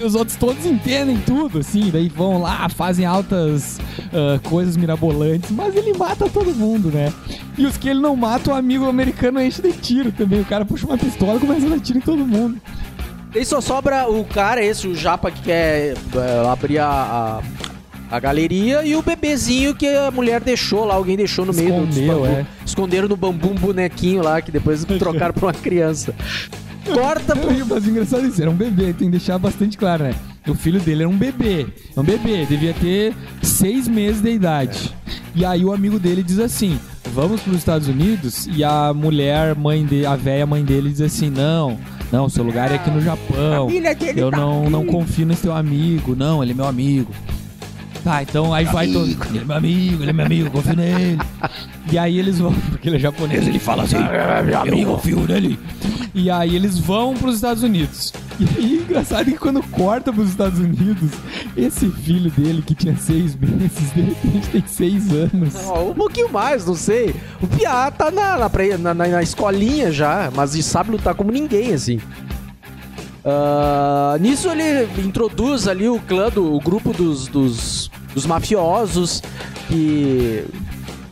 [0.05, 1.91] E os outros todos entendem tudo, assim.
[1.91, 3.81] Daí vão lá, fazem altas
[4.13, 5.51] ah, coisas mirabolantes.
[5.51, 7.11] Mas ele mata todo mundo, né?
[7.57, 10.43] E os que ele não mata, o amigo americano enche de tiro também.
[10.43, 12.61] O cara puxa uma pistola e começa a dar tiro em todo mundo.
[13.33, 17.41] Daí só sobra o cara, esse, o Japa, que quer é, abrir a,
[18.11, 21.81] a, a galeria e o bebezinho que a mulher deixou lá, alguém deixou no meio
[21.81, 22.27] dos Escondeu, bambu.
[22.27, 22.47] é.
[22.67, 26.15] Esconderam no bambu um bonequinho lá que depois trocaram pra uma criança.
[26.93, 27.67] Corta pro.
[27.67, 30.15] Mas engraçado é isso, era um bebê, tem que deixar bastante claro, né?
[30.47, 31.67] O filho dele era um bebê.
[31.97, 34.95] É um bebê, devia ter seis meses de idade.
[35.35, 36.79] E aí o amigo dele diz assim:
[37.13, 38.47] vamos para os Estados Unidos?
[38.47, 41.79] E a mulher, mãe dele, a velha mãe dele diz assim: não,
[42.13, 43.69] não, seu lugar é aqui no Japão.
[44.21, 46.15] Eu não, não confio nesse teu amigo.
[46.15, 47.11] Não, ele é meu amigo.
[48.05, 49.07] Tá, então aí vai todo.
[49.09, 51.19] Ele é meu amigo, ele é meu amigo, confio nele.
[51.91, 53.97] E aí eles vão, porque ele é japonês, ele fala assim:
[54.67, 55.59] Eu confio nele.
[56.15, 58.13] E aí eles vão pros Estados Unidos.
[58.39, 61.11] E aí, engraçado que quando corta pros Estados Unidos,
[61.57, 65.55] esse filho dele que tinha seis meses, de repente tem seis anos.
[65.67, 67.15] Ó, Um pouquinho mais, não sei.
[67.41, 71.73] O Piá tá na, na, na- na- na escolinha já, mas sabe lutar como ninguém,
[71.73, 71.99] assim.
[73.25, 79.23] Ah, nisso ele introduz ali o clã, do, o grupo dos, dos, dos mafiosos
[79.69, 80.45] que...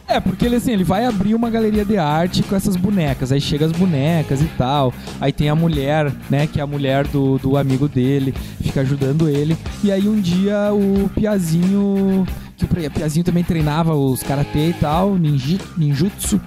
[0.06, 3.32] É, porque ele assim, ele vai abrir uma galeria de arte com essas bonecas.
[3.32, 4.92] Aí chega as bonecas e tal.
[5.18, 6.46] Aí tem a mulher, né?
[6.46, 9.56] Que é a mulher do, do amigo dele, fica ajudando ele.
[9.82, 12.26] E aí um dia o Piazinho.
[12.58, 16.38] Que o Piazinho também treinava os karatê e tal, ninji, ninjutsu.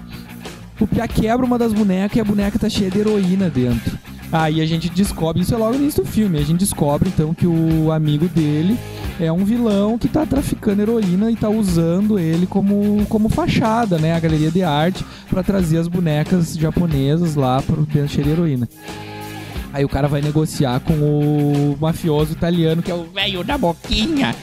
[0.78, 3.98] O Pia quebra uma das bonecas e a boneca tá cheia de heroína dentro.
[4.32, 7.32] Aí a gente descobre, isso é logo no início do filme, a gente descobre então
[7.32, 8.76] que o amigo dele
[9.20, 14.14] é um vilão que tá traficando heroína e tá usando ele como, como fachada, né?
[14.14, 18.68] A galeria de arte pra trazer as bonecas japonesas lá pro dentro de heroína.
[19.72, 24.34] Aí o cara vai negociar com o mafioso italiano, que é o velho da boquinha.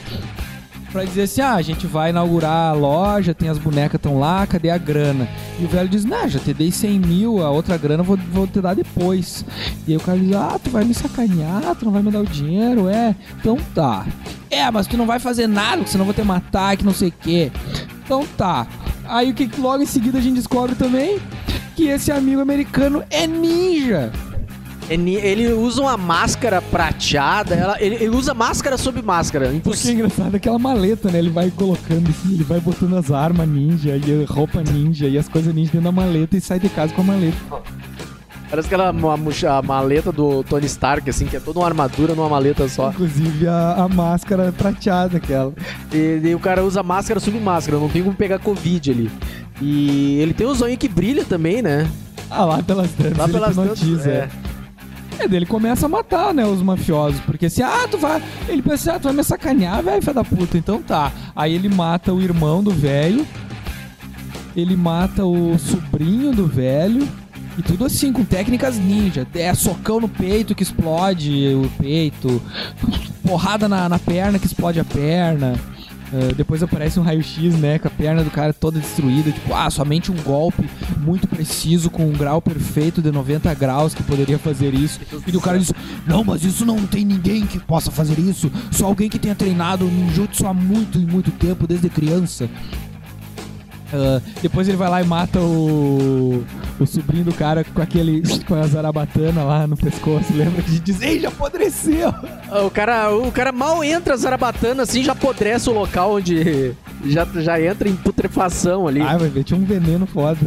[0.94, 4.46] Pra dizer assim, ah, a gente vai inaugurar a loja, tem as bonecas estão lá,
[4.46, 5.28] cadê a grana?
[5.58, 8.46] E o velho diz, não, já te dei 100 mil, a outra grana vou, vou
[8.46, 9.44] te dar depois.
[9.88, 12.20] E aí o cara diz, ah, tu vai me sacanear, tu não vai me dar
[12.20, 13.12] o dinheiro, é?
[13.40, 14.06] Então tá.
[14.48, 16.94] É, mas tu não vai fazer nada, porque senão eu vou te matar, que não
[16.94, 17.50] sei o quê.
[18.04, 18.64] Então tá.
[19.04, 21.18] Aí o que logo em seguida a gente descobre também?
[21.74, 24.12] Que esse amigo americano é ninja.
[24.90, 29.46] Ele, usa uma máscara prateada, ela- ele, ele usa máscara sobre máscara.
[29.46, 29.94] O que é Impossível.
[30.06, 31.18] engraçado é aquela maleta, né?
[31.18, 35.16] Ele vai colocando assim, ele vai botando as armas ninja e a roupa ninja e
[35.16, 37.36] as coisas ninja dentro da maleta e sai de casa com a maleta.
[38.50, 42.28] Parece aquela uma, a maleta do Tony Stark, assim, que é toda uma armadura numa
[42.28, 42.90] maleta só.
[42.90, 45.52] Inclusive a, a máscara prateada aquela.
[45.92, 49.10] E, e o cara usa máscara sobre máscara, não tem como pegar Covid ali.
[49.60, 51.88] E ele tem o zóio que brilha também, né?
[52.30, 54.10] Ah, lá pelas tantas Lá pelas tantas, é.
[54.10, 54.28] É,
[55.18, 57.20] daí ele começa a matar, né, os mafiosos.
[57.20, 58.22] Porque assim, ah, tu vai.
[58.48, 60.58] Ele pensa, ah, tu vai me sacanear, velho, filho da puta.
[60.58, 61.12] Então tá.
[61.34, 63.26] Aí ele mata o irmão do velho.
[64.56, 67.08] Ele mata o sobrinho do velho.
[67.56, 69.26] E tudo assim, com técnicas ninja.
[69.34, 72.42] É socão no peito que explode o peito.
[73.24, 75.54] Porrada na, na perna que explode a perna.
[76.12, 77.78] Uh, depois aparece um raio-x, né?
[77.78, 79.32] Com a perna do cara toda destruída.
[79.32, 84.02] Tipo, ah, somente um golpe muito preciso, com um grau perfeito de 90 graus que
[84.02, 85.00] poderia fazer isso.
[85.26, 85.72] E o cara diz:
[86.06, 88.50] Não, mas isso não tem ninguém que possa fazer isso.
[88.70, 92.48] Só alguém que tenha treinado ninjutsu há muito e muito tempo, desde criança.
[93.94, 96.44] Uh, depois ele vai lá e mata o,
[96.80, 100.32] o sobrinho do cara com aquele com a zarabatana lá no pescoço.
[100.34, 102.12] Lembra que a gente diz, ei, já apodreceu!
[102.66, 107.60] O cara, o cara mal entra zarabatana assim, já apodrece o local onde já, já
[107.60, 109.00] entra em putrefação ali.
[109.00, 110.40] Ah, vai ver, tinha um veneno foda.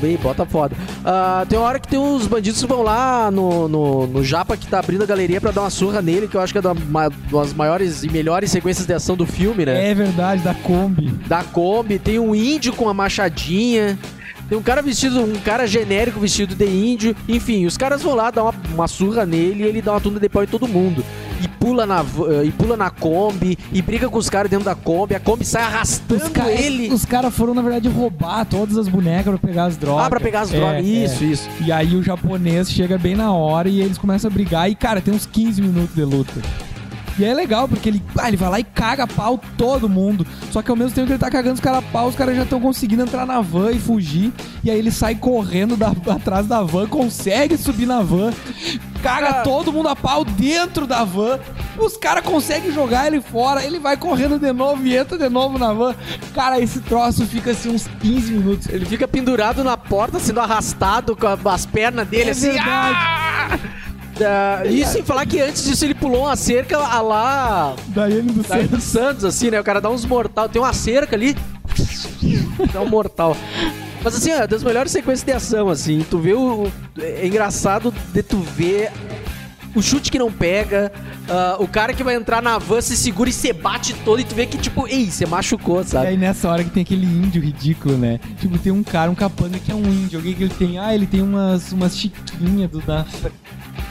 [0.00, 0.76] Bem, bota foda.
[1.04, 4.56] Ah, tem uma hora que tem uns bandidos que vão lá no, no, no Japa
[4.56, 6.62] que tá abrindo a galeria pra dar uma surra nele, que eu acho que é
[6.62, 9.90] uma das maiores e melhores sequências de ação do filme, né?
[9.90, 11.08] É verdade, da Kombi.
[11.26, 13.98] Da Kombi, tem um índio com a machadinha.
[14.48, 17.14] Tem um cara vestido, um cara genérico vestido de índio.
[17.28, 20.18] Enfim, os caras vão lá dar uma, uma surra nele e ele dá uma tunda
[20.18, 21.04] de pau em todo mundo.
[21.40, 24.74] E pula na, v- e pula na Kombi, e briga com os caras dentro da
[24.74, 25.14] Kombi.
[25.14, 26.92] A Kombi sai arrastando Os, ca- ele.
[26.92, 30.06] os caras foram, na verdade, roubar todas as bonecas pra pegar as drogas.
[30.06, 30.76] Ah, pra pegar as É, drogas.
[30.78, 30.80] é.
[30.88, 31.48] Isso, isso.
[31.64, 35.00] E aí o japonês chega bem na hora e eles começam a brigar e, cara,
[35.00, 36.32] tem uns 15 minutos de luta.
[37.18, 40.24] E é legal, porque ele, ah, ele vai lá e caga pau todo mundo.
[40.52, 42.36] Só que ao mesmo tempo que ele tá cagando os caras a pau, os caras
[42.36, 44.32] já estão conseguindo entrar na van e fugir.
[44.62, 48.32] E aí ele sai correndo da- atrás da van, consegue subir na van,
[49.02, 49.42] caga Ah.
[49.42, 51.40] todo mundo a pau dentro da van.
[51.76, 55.58] Os caras conseguem jogar ele fora, ele vai correndo de novo e entra de novo
[55.58, 55.94] na van.
[56.34, 58.68] Cara, esse troço fica assim uns 15 minutos.
[58.68, 62.50] Ele fica pendurado na porta, sendo arrastado com as pernas dele, É assim.
[62.52, 62.96] verdade.
[62.96, 63.58] ah!
[64.20, 67.76] Ah, e sem falar que antes disso ele pulou uma cerca a lá.
[67.88, 69.60] Daí ele do Daí do Santos, assim, né?
[69.60, 70.48] O cara dá uns mortal.
[70.48, 71.36] Tem uma cerca ali.
[72.72, 73.36] Dá um mortal.
[74.02, 76.04] Mas assim, é das melhores sequências de ação, assim.
[76.08, 76.70] Tu vê o.
[76.98, 78.90] É engraçado de tu ver
[79.74, 80.90] o chute que não pega,
[81.28, 84.24] ah, o cara que vai entrar na van se segura e se bate todo e
[84.24, 86.06] tu vê que, tipo, ei, você machucou, E sabe?
[86.08, 88.18] aí nessa hora que tem aquele índio ridículo, né?
[88.40, 90.18] Tipo, tem um cara, um capanga que é um índio.
[90.18, 90.78] Alguém que ele tem.
[90.78, 93.04] Ah, ele tem umas, umas chiquinhas do da.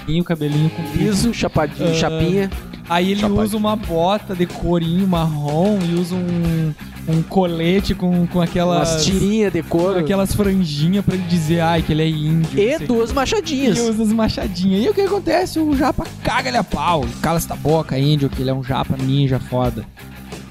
[0.08, 1.04] E o cabelinho comprido.
[1.04, 2.50] Liso, chapadinho, Ah, chapinha.
[2.90, 3.44] Aí ele Chapadinho.
[3.44, 6.74] usa uma bota de corinho marrom e usa um,
[7.10, 8.92] um colete com, com aquelas.
[8.92, 10.00] Umas tirinhas de com couro.
[10.00, 12.58] aquelas franjinhas pra ele dizer, ai, que ele é índio.
[12.58, 13.78] E duas E machadinhas.
[13.80, 14.86] usa as machadinhas.
[14.86, 15.60] E o que acontece?
[15.60, 17.06] O japa caga ele a pau.
[17.22, 19.86] Cala essa boca, índio, que ele é um japa ninja foda.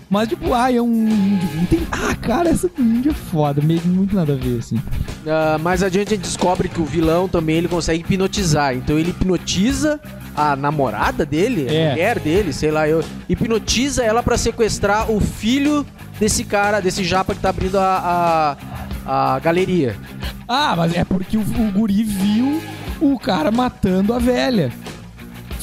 [0.09, 1.49] Mas, tipo, ai, é um índio.
[1.69, 1.81] Tem...
[1.91, 3.61] Ah, cara, essa do índio é foda.
[3.61, 4.81] Meio muito nada a ver, assim.
[5.27, 8.75] Ah, mais adiante a gente descobre que o vilão também ele consegue hipnotizar.
[8.77, 10.01] Então ele hipnotiza
[10.37, 11.91] a namorada dele, a É.
[11.91, 13.03] mulher dele, sei lá, eu.
[13.29, 15.85] Hipnotiza ela pra sequestrar o filho
[16.21, 18.57] desse cara, desse japa que tá abrindo a,
[19.05, 19.97] a, a galeria.
[20.47, 22.63] Ah, mas é porque o, o guri viu
[23.01, 24.73] o cara matando a velha.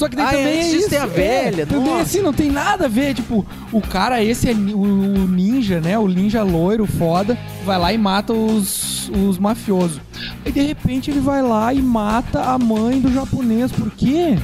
[0.04, 0.89] Só que daí Ah, também é, é isso.
[0.89, 3.13] tem a velha, é, também assim, não tem nada a ver.
[3.13, 5.98] Tipo, o cara, esse é o, o ninja, né?
[5.98, 10.00] O ninja loiro, foda, vai lá e mata os, os mafiosos.
[10.46, 13.72] E de repente ele vai lá e mata a mãe do japonês.
[13.72, 14.38] Por quê?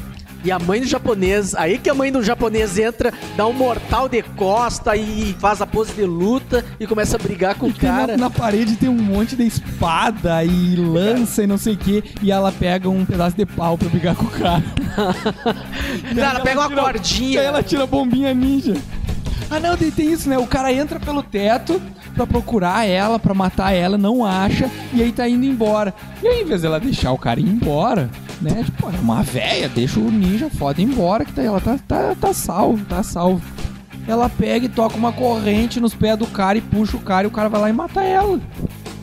[0.43, 4.08] E a mãe do japonês, aí que a mãe do japonês entra, dá um mortal
[4.08, 7.86] de costa e faz a pose de luta e começa a brigar com o Porque
[7.86, 8.17] na- cara.
[8.17, 12.04] Na, parede tem um monte de espada e lança e não sei o que.
[12.21, 14.63] E ela pega um pedaço de pau pra brigar com o cara.
[16.15, 17.34] E aí ela pega uma tira- cordinha.
[17.36, 18.75] E aí ela tira a bombinha ninja.
[19.49, 20.38] Ah, não, daí tem isso, né?
[20.38, 21.82] O cara entra pelo teto
[22.19, 25.93] pra procurar ela, pra matar ela, não acha, e aí tá indo embora.
[26.21, 28.10] E aí, em vez dela deixar o cara ir embora,
[28.41, 28.63] né?
[28.65, 32.34] Tipo, é uma véia, deixa o ninja foda embora, que tá, ela tá, tá, tá
[32.34, 33.41] salvo, tá salvo.
[34.05, 37.27] Ela pega e toca uma corrente nos pés do cara e puxa o cara e
[37.27, 38.41] o cara vai lá e mata ela.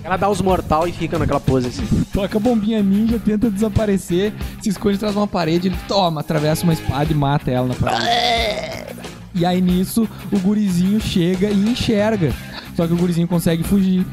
[0.04, 1.86] Ela dá os mortal e fica naquela pose assim.
[2.12, 6.64] Toca a bombinha ninja, tenta desaparecer, se esconde atrás de uma parede, ele toma, atravessa
[6.64, 8.86] uma espada e mata ela na parede.
[9.38, 12.32] E aí nisso, o gurizinho chega e enxerga.
[12.76, 14.06] Só que o gurizinho consegue fugir.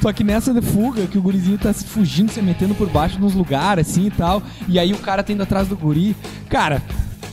[0.00, 3.34] Só que nessa fuga, que o gurizinho tá se fugindo, se metendo por baixo nos
[3.34, 4.42] lugares, assim e tal.
[4.68, 6.16] E aí o cara tá indo atrás do guri.
[6.48, 6.80] Cara,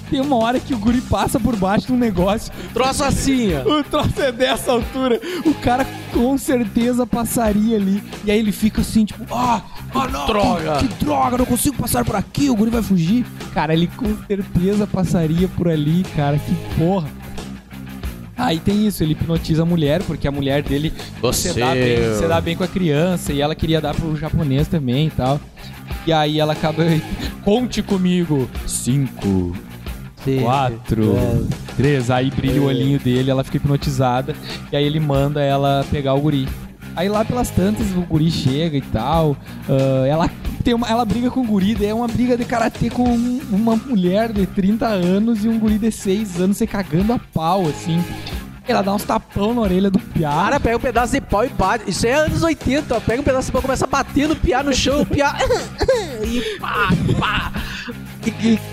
[0.10, 2.54] Tem uma hora que o guri passa por baixo de um negócio.
[2.74, 3.80] Troço assim, ó.
[3.80, 5.20] O troço é dessa altura.
[5.46, 8.04] O cara com certeza passaria ali.
[8.24, 10.78] E aí ele fica assim, tipo, ah, ah não, droga.
[10.78, 13.26] Que, que droga, não consigo passar por aqui, o guri vai fugir.
[13.54, 17.08] Cara, ele com certeza passaria por ali, cara, que porra.
[18.38, 22.28] Aí tem isso, ele hipnotiza a mulher, porque a mulher dele Você- dá bem, você
[22.28, 25.40] dá bem com a criança e ela queria dar pro japonês também e tal.
[26.06, 26.84] E aí ela acaba.
[27.44, 28.50] Conte comigo.
[28.68, 29.56] Cinco,
[30.42, 31.16] quatro,
[31.78, 32.10] três.
[32.12, 34.36] Aí brilha o olhinho dele, ela fica hipnotizada.
[34.72, 36.48] E aí ele manda ela pegar o guri.
[36.96, 39.36] Aí lá pelas tantas o guri chega e tal.
[39.70, 40.30] ah, ela,
[40.66, 43.76] tem uma, ela briga com o guri, é uma briga de karatê com um- uma
[43.76, 48.04] mulher de 30 anos e um guri de 6 anos se cagando a pau, assim.
[48.68, 50.32] Ela dá uns tapão na orelha do piá.
[50.32, 51.88] Cara, pega um pedaço de pau e bate.
[51.88, 53.00] Isso é anos 80, ó.
[53.00, 55.36] Pega um pedaço de pau começa a bater no piá no chão, o piá.
[56.26, 57.52] e pá, pá.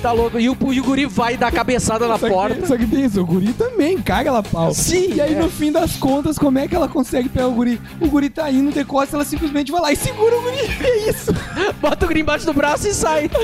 [0.01, 0.39] Tá louco.
[0.39, 2.67] E o, e o guri vai dar cabeçada na Só que- porta.
[2.67, 4.73] só que tem isso, o guri também caga ela pau.
[4.73, 5.39] Sim, E aí, é.
[5.39, 7.81] no fim das contas, como é que ela consegue pegar o guri?
[8.01, 10.57] O guri tá indo de costas, ela simplesmente vai lá e segura o guri.
[10.83, 11.33] É isso.
[11.81, 13.31] Bota o guri embaixo do braço e sai.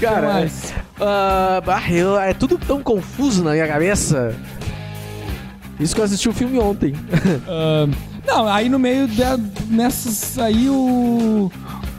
[0.00, 0.46] Cara,
[1.90, 4.34] eu- é tudo tão confuso na minha cabeça.
[5.80, 6.94] Isso que eu assisti o filme ontem.
[7.48, 7.86] Ah,
[8.26, 9.38] não, aí no meio da,
[9.68, 11.50] nessas aí o.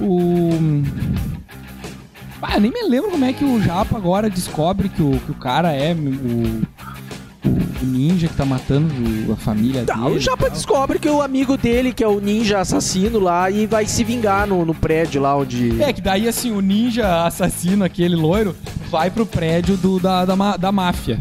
[0.02, 0.50] O.
[2.47, 5.31] Ah, eu nem me lembro como é que o Japa agora descobre que o, que
[5.31, 6.67] o cara é o,
[7.49, 8.93] o, ninja que tá matando
[9.34, 10.17] a família Tá, dele.
[10.17, 13.86] o Japa descobre que o amigo dele, que é o ninja assassino lá, e vai
[13.88, 15.81] se vingar no, no prédio lá onde.
[15.81, 18.55] É, que daí assim, o ninja assassino, aquele loiro,
[18.91, 21.19] vai pro prédio do, da, da, da máfia.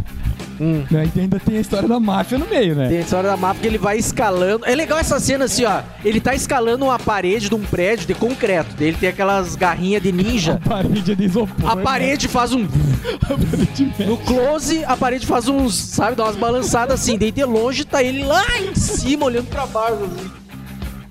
[0.60, 0.84] Hum.
[0.90, 1.10] Né?
[1.14, 2.88] E ainda tem a história da máfia no meio, né?
[2.88, 4.64] Tem a história da máfia que ele vai escalando.
[4.66, 5.82] É legal essa cena assim, ó.
[6.04, 8.74] Ele tá escalando uma parede de um prédio de concreto.
[8.80, 10.60] Ele tem aquelas garrinhas de ninja.
[10.64, 11.70] A parede de isopor.
[11.70, 11.82] A né?
[11.82, 12.66] parede faz um.
[13.20, 15.74] Parede No close, a parede faz uns.
[15.74, 17.18] Sabe, dá umas balançadas assim.
[17.18, 20.04] Daí de longe tá ele lá em cima, olhando pra baixo.
[20.04, 20.43] Assim.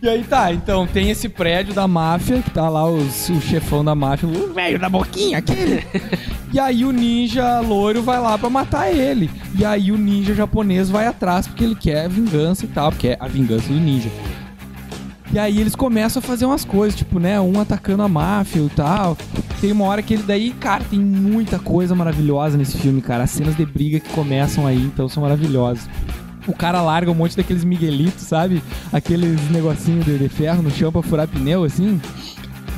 [0.03, 3.85] E aí tá, então tem esse prédio da máfia, que tá lá os, o chefão
[3.85, 5.81] da máfia, o velho da boquinha, aquele.
[6.51, 9.31] e aí o ninja loiro vai lá pra matar ele.
[9.57, 13.17] E aí o ninja japonês vai atrás porque ele quer vingança e tal, porque é
[13.17, 14.09] a vingança do ninja.
[15.31, 18.69] E aí eles começam a fazer umas coisas, tipo, né, um atacando a máfia e
[18.71, 19.17] tal.
[19.61, 23.23] Tem uma hora que ele daí, cara, tem muita coisa maravilhosa nesse filme, cara.
[23.23, 25.87] As cenas de briga que começam aí, então, são maravilhosas.
[26.47, 28.61] O cara larga um monte daqueles miguelitos, sabe?
[28.91, 32.01] Aqueles negocinhos de, de ferro no chão pra furar pneu, assim.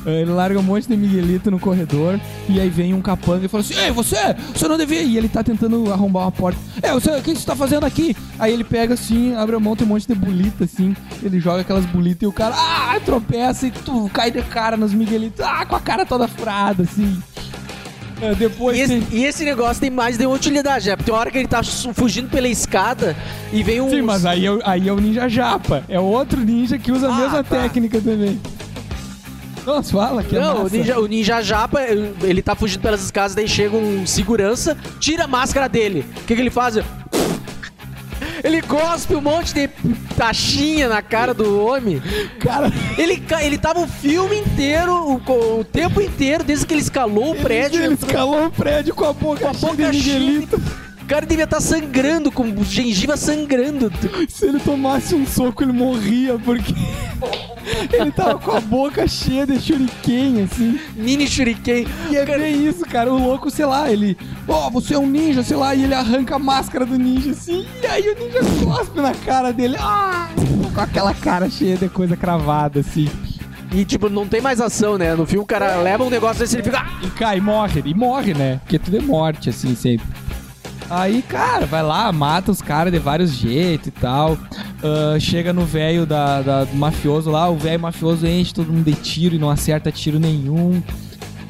[0.06, 3.48] Eh, Ele larga um monte de miguelito no corredor e aí vem um capanga e
[3.48, 4.18] fala assim: Ei, você!
[4.54, 5.02] Você não devia!
[5.02, 6.60] E ele tá tentando arrombar uma porta.
[6.82, 8.16] É, você, o que você tá fazendo aqui?
[8.38, 10.96] Aí ele pega assim, abre a mão, tem um monte de bolita assim.
[11.24, 14.94] Ele joga aquelas bolitas e o cara, ah, tropeça e tu cai de cara nos
[14.94, 17.18] miguelitos, ah, com a cara toda furada assim.
[18.22, 20.96] Eh, depois E tem- esse, e esse negócio tem mais de uma utilidade, né?
[20.96, 23.16] Porque tem uma hora que ele tá fugindo pela escada
[23.52, 23.90] e vem um.
[23.90, 25.84] Sim, mas aí é, o- aí é o ninja japa.
[25.90, 27.62] É outro ninja que usa a Ah, mesma tá.
[27.62, 28.40] técnica também.
[29.66, 30.78] Nossa, fala que é Não, o massa.
[30.78, 35.28] ninja, o ninja japa, ele tá fugindo pelas escadas, daí chega um segurança, tira a
[35.28, 36.06] máscara dele.
[36.22, 36.78] O que, que ele faz?
[38.46, 39.68] Ele cospe um monte de
[40.16, 42.00] taxinha na cara do homem.
[42.40, 47.32] Cara, Ele, ele tava o filme inteiro, o, o tempo inteiro, desde que ele escalou
[47.32, 47.84] o prédio.
[47.84, 50.20] ele escalou o prédio com a boca com a cheia boca de cheia.
[50.20, 50.62] miguelito.
[51.02, 53.92] O cara devia estar sangrando, com gengiva sangrando.
[54.30, 56.74] Se ele tomasse um soco, ele morria, porque
[57.92, 60.80] ele tava com a boca cheia de shuriken, assim.
[60.96, 61.88] Mini shuriken.
[62.10, 63.12] E é bem isso, cara.
[63.14, 64.18] O louco, sei lá, ele.
[64.48, 67.66] Ó, você é um ninja, sei lá, e ele arranca a máscara do ninja, assim.
[67.82, 69.76] E aí o ninja cospe na cara dele.
[69.80, 70.30] Ah!
[70.74, 73.10] Com aquela cara cheia de coisa cravada, assim.
[73.72, 75.16] E, tipo, não tem mais ação, né?
[75.16, 76.80] No filme o cara leva um negócio desse e ele fica...
[76.80, 77.82] "Ah!" E cai, morre.
[77.84, 78.60] E morre, né?
[78.64, 80.06] Porque tudo é morte, assim, sempre.
[80.90, 84.38] Aí, cara, vai lá, mata os caras de vários jeitos e tal.
[84.84, 88.86] Ah, chega no velho da, da- do mafioso lá, o velho mafioso enche todo mundo
[88.86, 90.82] de tiro e não acerta tiro nenhum.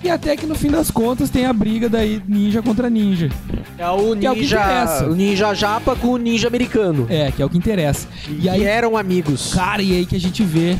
[0.03, 3.29] E até que no fim das contas tem a briga daí ninja contra ninja.
[3.77, 7.07] É o Que é o ninja, o ninja japa com o ninja americano.
[7.09, 8.07] É, que é o que interessa.
[8.39, 9.51] E aí, E eram amigos.
[9.53, 10.77] cara, e aí que a gente vê.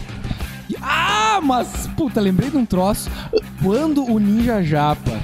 [0.70, 3.10] E- Ah, mas, puta, lembrei de um troço.
[3.64, 5.20] Quando o Ninja Japa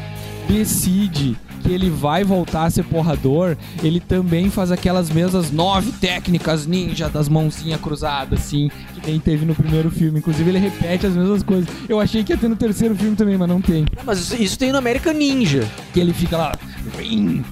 [0.47, 1.38] decide
[1.72, 7.28] ele vai voltar a ser porrador, ele também faz aquelas mesmas nove técnicas ninja das
[7.30, 10.19] mãozinhas cruzadas, assim, que nem teve no primeiro filme.
[10.19, 11.69] Inclusive, ele repete as mesmas coisas.
[11.88, 13.86] Eu achei que ia ter no terceiro filme também, mas não tem.
[14.05, 15.67] Mas isso, isso tem no American Ninja.
[15.93, 16.53] Que ele fica lá,
[16.97, 17.43] rim,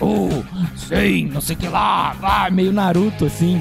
[0.00, 0.28] oh,
[0.76, 3.60] sim, não sei o que lá, vai, meio Naruto, assim.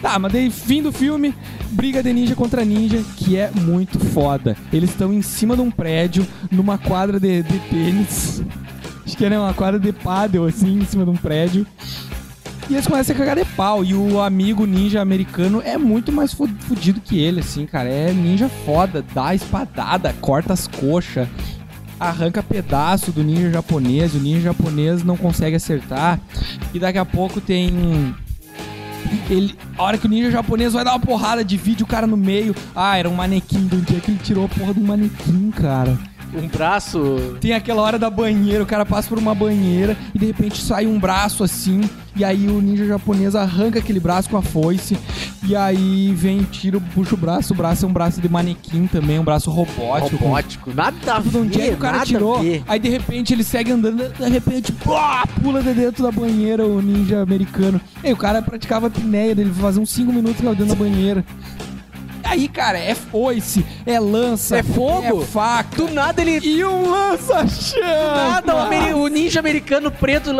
[0.00, 1.34] Tá, mas daí, fim do filme,
[1.70, 4.56] briga de ninja contra ninja, que é muito foda.
[4.72, 8.42] Eles estão em cima de um prédio, numa quadra de, de tênis.
[9.04, 11.66] Acho que era uma quadra de paddle, assim, em cima de um prédio.
[12.70, 13.82] E eles começam a cagar de pau.
[13.82, 17.88] E o amigo ninja americano é muito mais fudido que ele, assim, cara.
[17.88, 21.26] É ninja foda, dá espadada, corta as coxas,
[21.98, 24.14] arranca pedaço do ninja japonês.
[24.14, 26.20] O ninja japonês não consegue acertar.
[26.74, 28.14] E daqui a pouco tem.
[29.30, 32.16] Ele, a hora que o ninja japonês vai dar uma porrada, divide o cara no
[32.16, 32.54] meio.
[32.74, 33.66] Ah, era um manequim.
[33.66, 35.98] Do dia que ele tirou a porra de um manequim, cara.
[36.34, 37.36] Um braço.
[37.40, 40.86] Tem aquela hora da banheira, o cara passa por uma banheira e de repente sai
[40.86, 41.80] um braço assim,
[42.18, 44.98] e aí o ninja japonês arranca aquele braço com a foice,
[45.46, 49.18] e aí vem, tira, puxa o braço, o braço é um braço de manequim também,
[49.18, 50.18] um braço robótico.
[50.18, 50.74] com- Robótico.
[50.74, 52.40] Nada a Tudo de onde é que o cara nada tirou.
[52.66, 56.82] Aí de repente ele segue andando, de repente, pá, pula de dentro da banheira o
[56.82, 57.80] ninja americano.
[58.02, 61.24] E o cara praticava apneia dele, fazia uns 5 minutos que dentro da banheira.
[62.24, 65.22] Aí, cara, é foice, é lança, É fogo?
[65.22, 65.76] é faca.
[65.76, 66.38] Do nada ele.
[66.46, 68.30] E um lança-chama!
[68.32, 68.77] Nada, o, ameri- o
[69.28, 70.30] ninja americano preto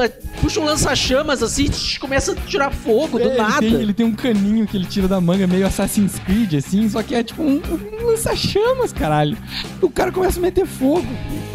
[0.40, 3.60] puxa um lança-chamas assim e começa a tirar fogo do É, ele nada.
[3.60, 7.02] Tem, ele tem um caninho que ele tira da manga, meio Assassin's Creed, assim, só
[7.02, 7.60] que é tipo um,
[8.02, 9.36] um lança-chamas, caralho.
[9.82, 11.06] O cara começa a meter fogo.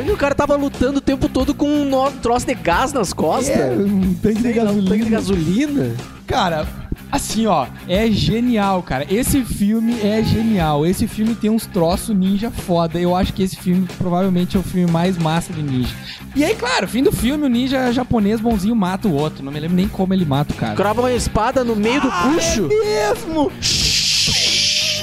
[0.05, 3.55] E o cara tava lutando o tempo todo com um troço de gás nas costas.
[3.55, 4.89] É, um tanque de Sei lá, um gasolina.
[4.89, 5.95] tanque de gasolina.
[6.27, 6.67] Cara,
[7.13, 9.05] assim, ó, é genial, cara.
[9.09, 10.85] Esse filme é genial.
[10.85, 12.99] Esse filme tem uns troços ninja foda.
[12.99, 15.93] Eu acho que esse filme provavelmente é o filme mais massa de ninja.
[16.35, 19.43] E aí, claro, fim do filme, o ninja japonês bonzinho mata o outro.
[19.43, 20.75] Não me lembro nem como ele mata o cara.
[20.75, 23.51] Crava uma espada no meio do bucho É mesmo!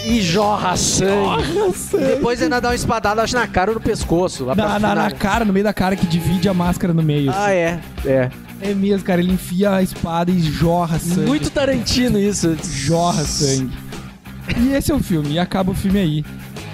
[0.05, 1.53] e jorra sangue.
[1.55, 1.99] Nossa!
[1.99, 4.45] Depois ainda dá uma espadada, acho, na cara ou no pescoço.
[4.47, 7.31] Lá Na, na, na cara, no meio da cara que divide a máscara no meio.
[7.35, 7.79] Ah, é.
[8.05, 8.31] É.
[8.61, 9.21] É mesmo, cara.
[9.21, 11.27] Ele enfia a espada e jorra sangue.
[11.27, 12.57] Muito Tarantino isso.
[12.63, 13.71] jorra sangue.
[14.57, 15.35] E esse é o filme.
[15.35, 16.25] E acaba o filme aí.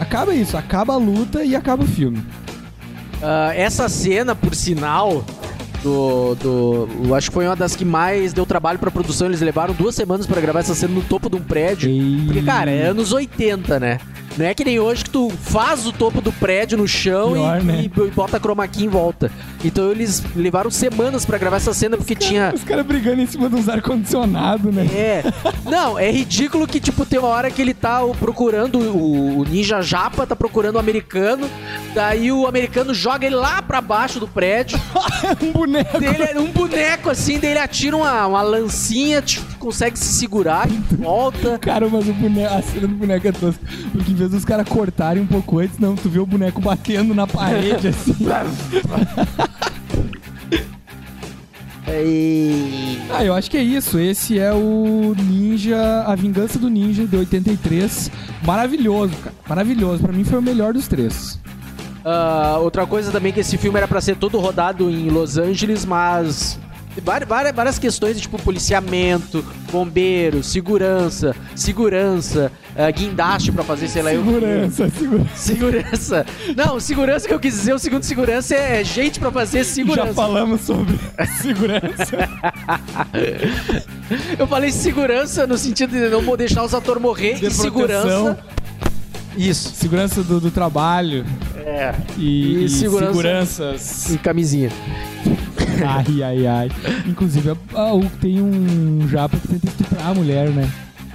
[0.01, 0.57] Acaba isso.
[0.57, 2.23] Acaba a luta e acaba o filme.
[3.23, 5.25] Ah, essa cena, por sinal,
[5.83, 7.15] do, do.
[7.15, 9.29] Acho que foi uma das que mais deu trabalho pra produção.
[9.29, 11.91] Eles levaram duas semanas pra gravar essa cena no topo de um prédio.
[11.91, 12.23] E...
[12.27, 13.99] Porque, cara, é anos 80, né?
[14.37, 17.61] Não é que nem hoje que tu faz o topo do prédio no chão Pior,
[17.61, 17.83] e, né?
[17.85, 19.31] e bota chroma key em volta.
[19.65, 22.53] Então eles levaram semanas pra gravar essa cena porque tinha.
[22.55, 24.87] Os caras brigando em cima de uns ar-condicionado, né?
[24.93, 25.25] É.
[25.65, 29.81] Não, é ridículo que, tipo, tem uma hora que ele tá procurando, o, o ninja
[29.81, 31.49] japa tá procurando o americano,
[31.95, 34.79] daí o americano joga ele lá pra baixo do prédio,
[35.43, 35.99] um boneco.
[35.99, 40.69] daí ele, um boneco assim, daí ele atira uma, uma lancinha, tipo, consegue se segurar,
[40.99, 41.59] volta.
[41.59, 43.61] Cara, mas o boneco, a cena do boneco é tosca.
[43.93, 47.27] Porque vez dos caras cortarem um pouco antes, não, tu vê o boneco batendo na
[47.27, 48.15] parede, assim.
[53.11, 53.99] Ah, eu acho que é isso.
[53.99, 58.11] Esse é o Ninja, a Vingança do Ninja de 83.
[58.45, 59.35] Maravilhoso, cara.
[59.49, 60.03] Maravilhoso.
[60.03, 61.41] Pra mim foi o melhor dos três.
[62.05, 65.87] Ah, outra coisa também que esse filme era pra ser todo rodado em Los Angeles,
[65.87, 66.59] mas
[67.03, 74.25] várias, várias, questões tipo policiamento, bombeiro, segurança, segurança, ah, guindaste pra fazer, sei lá, eu-
[74.25, 75.37] Segurança, segurança.
[75.37, 76.27] Segurança.
[76.57, 80.15] Não, segurança que eu quis dizer, o segundo segurança é gente pra fazer Já segurança.
[80.15, 80.99] falamos sobre
[81.41, 82.29] segurança.
[84.39, 88.39] Eu falei segurança no sentido de não vou deixar os atores morrer De e segurança.
[89.37, 89.75] Isso.
[89.75, 91.25] segurança do, do trabalho
[91.57, 91.95] É.
[92.17, 93.75] e, E e segurança-.
[94.11, 94.71] Em camisinha.
[95.85, 96.69] Ai, ai, ai.
[97.07, 100.69] Inclusive, ah, o- tem um japa que tenta estuprar a mulher, né?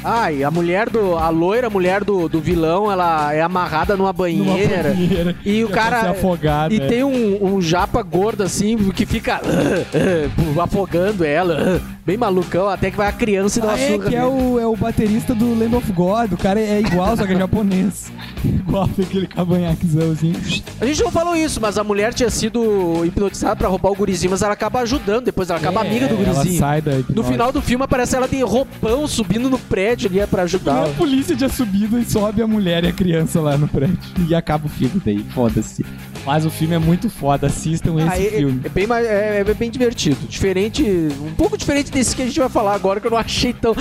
[0.04, 1.16] Ah, e a mulher do.
[1.18, 4.90] A loira, a mulher do, do vilão, ela é amarrada numa Numa banheira.
[4.90, 5.36] banheira.
[5.46, 6.02] E o é cara.
[6.02, 6.74] ser afogado.
[6.74, 6.88] E é.
[6.88, 9.40] tem um, um japa gordo assim que fica
[10.62, 14.10] afogando ela, bem malucão, até que vai a criança e dá uma Ah, é, surra
[14.10, 16.34] que é o, é o baterista do Land of God.
[16.34, 18.12] O cara é igual, só que é japonês.
[18.44, 20.34] igual aquele cavanhaquezão assim.
[20.80, 24.32] A gente não falou isso, mas a mulher tinha sido hipnotizada pra roubar o gurizinho,
[24.32, 26.62] mas ela acaba ajudando, depois ela acaba É, amiga do gurizinho.
[27.10, 30.46] No final do filme aparece ela de roupão subindo no prédio ali é pra E
[30.46, 30.86] ajudar.
[30.86, 33.98] a polícia tinha subido e sobe a mulher e a criança lá no prédio.
[34.28, 35.86] E acaba o filme daí, foda-se.
[36.26, 38.62] Mas o filme é muito foda, assistam esse Ah, é, filme.
[38.64, 40.18] é bem, é, é bem divertido.
[40.28, 43.54] Diferente, um pouco diferente desse que a gente vai falar agora, que eu não achei
[43.54, 43.76] tão.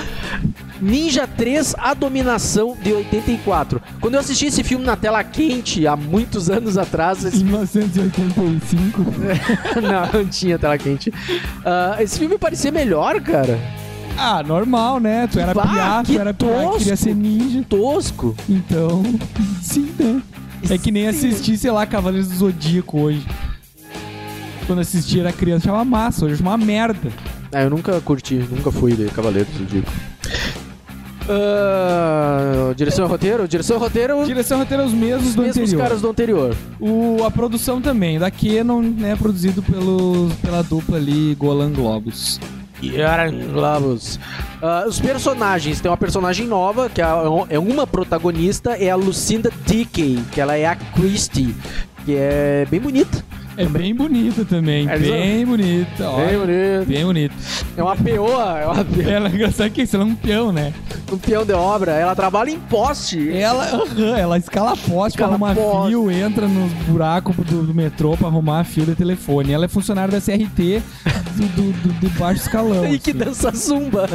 [0.81, 3.83] Ninja 3, A Dominação de 84.
[4.01, 7.45] Quando eu assisti esse filme na tela quente, há muitos anos atrás, esse...
[7.45, 9.03] 1985.
[9.83, 11.13] não, não tinha tela quente.
[11.65, 13.59] Ah, esse filme parecia melhor, cara.
[14.17, 15.27] Ah, normal, né?
[15.27, 16.79] Tu era Bah, tu era piá, tosco.
[16.79, 17.65] queria ser ninja.
[17.69, 18.35] Tosco.
[18.49, 19.03] Então,
[19.63, 20.23] sim, né?
[20.69, 23.27] É que nem assistir, sei lá, Cavaleiros do Zodíaco hoje.
[24.67, 27.11] Quando assisti era criança, achava massa, hoje é uma merda.
[27.53, 29.91] Ah, eu nunca curti, nunca fui de Cavaleiro do Zodíaco.
[31.29, 33.49] Ah, direção e roteiro?
[33.49, 35.83] Direção e roteiro, Direção e roteiro é os mesmos os do mesmos anterior.
[35.83, 36.57] caras do anterior.
[36.79, 42.39] O, a produção também, da Canon, né, produzido pelos, pela dupla ali, Golan Globus.
[43.53, 44.19] Globus.
[44.63, 47.05] Ah, os personagens, tem uma personagem nova, que é
[47.49, 51.55] é uma protagonista, é a Lucinda Dickey, que ela é a Christie,
[52.05, 53.25] que é bem bonita.
[53.63, 56.17] É bem bonita também, É, bem bonita, ó.
[56.25, 56.85] Bem bonita.
[56.87, 57.35] Bem bonita.
[57.77, 60.53] É uma peoa, é uma peoa, Ela é engraçada que isso, ela é um peão,
[60.53, 60.73] né?
[61.13, 61.93] um peão de obra.
[61.93, 63.31] Ela trabalha em poste.
[63.37, 63.67] Ela,
[64.17, 64.87] ela escala poste
[65.19, 65.89] pra Escala arrumar poste.
[65.89, 69.53] fio, entra nos buracos do, do metrô pra arrumar fio de telefone.
[69.53, 70.81] Ela é funcionária da CRT
[71.35, 72.87] do, do, do- do baixo escalão.
[72.91, 73.19] E que assim.
[73.19, 74.09] dança zumba.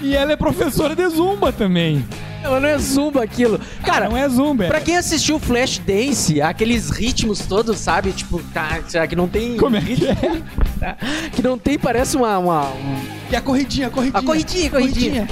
[0.00, 2.04] E ela é professora de zumba também.
[2.42, 3.60] Ela não é zumba aquilo.
[3.84, 4.66] Cara, não é zumba.
[4.66, 8.12] Pra é- quem assistiu Flashdance, aqueles ritmos todos, sabe?
[8.12, 9.56] Tipo, tá, será que não tem.
[9.56, 10.16] Como é que é?
[11.32, 12.38] Que não tem, parece uma.
[12.38, 14.18] uma um- E a corridinha, a corridinha.
[14.20, 15.28] A corridinha, corridinha.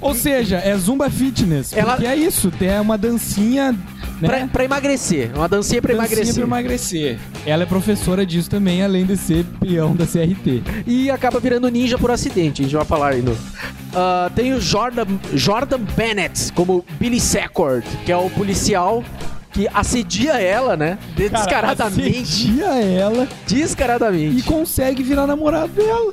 [0.00, 1.72] Ou seja, é zumba fitness.
[1.72, 3.72] Ela- Porque é isso, é uma dancinha,
[4.20, 4.28] né?
[4.28, 5.30] pra, pra emagrecer.
[5.34, 6.34] Uma dancinha pra dancinha emagrecer.
[6.34, 7.18] pra emagrecer.
[7.46, 10.62] Ela é professora disso também, além de ser peão da CRT.
[10.86, 12.60] E acaba virando ninja por acidente.
[12.62, 13.22] A gente vai falar aí
[13.94, 19.04] Ah, tem o Jordan, Jordan Bennett como Billy Sackord, que é o policial
[19.52, 20.98] que assedia ela, né?
[21.14, 22.20] De- Cara, descaradamente.
[22.22, 24.38] assedia ela Descaradamente.
[24.38, 26.12] e consegue virar namorado dela.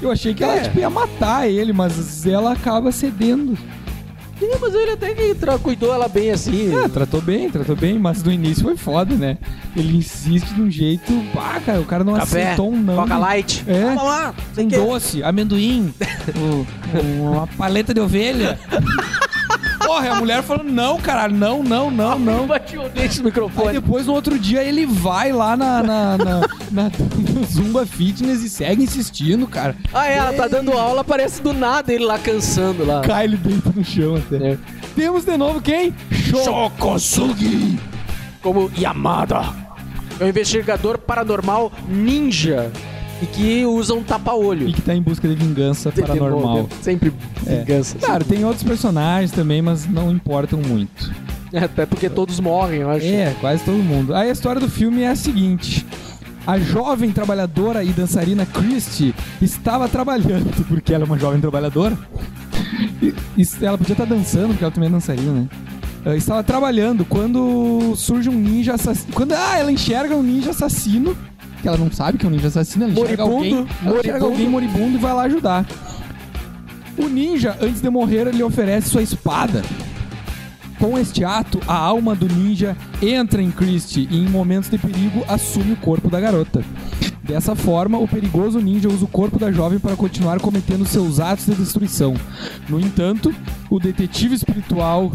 [0.00, 0.60] Eu achei que ela É.
[0.60, 3.58] tipo, ia matar ele, mas ela acaba cedendo.
[4.38, 6.74] Sim, mas ele até que cuidou ela bem assim.
[6.76, 9.38] É, tratou bem, tratou bem, mas no início foi foda, né?
[9.74, 11.12] Ele insiste de um jeito.
[11.34, 12.96] Pá, cara, o cara não Café, aceitou um não.
[12.96, 13.64] Coca Light.
[13.66, 13.80] É.
[13.84, 14.34] Vamos lá.
[14.58, 15.92] Um doce, amendoim,
[16.36, 16.66] o-
[16.98, 18.58] o- uma paleta de ovelha.
[19.86, 22.46] Porra, e a mulher falou: não, caralho, não, não, não, não.
[22.46, 23.72] Bati o dente no Aí microfone.
[23.74, 26.90] depois, no outro dia, ele vai lá na, na, na- na-
[27.34, 29.76] no Zumba Fitness e segue insistindo, cara.
[29.94, 33.00] Ah, é, ela tá dando aula, parece do nada ele lá cansando lá.
[33.02, 34.52] Cai ele deita no chão até.
[34.52, 34.58] É.
[34.94, 35.94] Temos de novo quem?
[36.10, 37.78] Shokosugi.
[38.42, 39.42] Como Yamada.
[40.18, 42.70] É um investigador paranormal ninja
[43.22, 44.72] e que usa um E tapa-olho.
[44.72, 46.68] que tá em busca de vingança paranormal.
[46.82, 47.12] Sempre
[47.46, 47.60] É.
[47.60, 47.96] vingança.
[47.98, 51.10] Claro, tem outros personagens também, mas não importam muito.
[51.54, 53.06] Até porque todos morrem, eu acho.
[53.06, 54.14] É, quase todo mundo.
[54.14, 55.86] Aí a história do filme é a seguinte.
[56.46, 61.98] A jovem trabalhadora e dançarina Christie estava trabalhando, porque ela é uma jovem trabalhadora.
[63.02, 65.48] E, e ela podia estar dançando, porque ela também é dançarina, né?
[66.04, 69.12] Ela estava trabalhando quando surge um ninja assassino.
[69.12, 71.16] Quando ah, ela enxerga um ninja assassino,
[71.60, 74.24] que ela não sabe que é um ninja assassino, ela Moribundo, alguém, ela moribundo.
[74.24, 75.66] alguém moribundo e vai lá ajudar.
[76.96, 79.62] O ninja, antes de morrer, ele oferece sua espada.
[80.78, 85.24] Com este ato, a alma do ninja entra em Christie e, em momentos de perigo,
[85.26, 86.62] assume o corpo da garota.
[87.22, 91.46] Dessa forma, o perigoso ninja usa o corpo da jovem para continuar cometendo seus atos
[91.46, 92.14] de destruição.
[92.68, 93.34] No entanto,
[93.70, 95.12] o detetive espiritual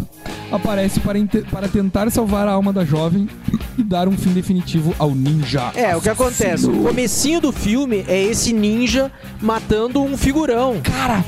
[0.52, 3.30] aparece para, para tentar salvar a alma da jovem
[3.78, 5.72] e dar um fim definitivo ao ninja.
[5.76, 6.68] É, o que acontece?
[6.68, 10.82] O comecinho do filme é esse ninja matando um figurão.
[10.84, 11.24] Cara,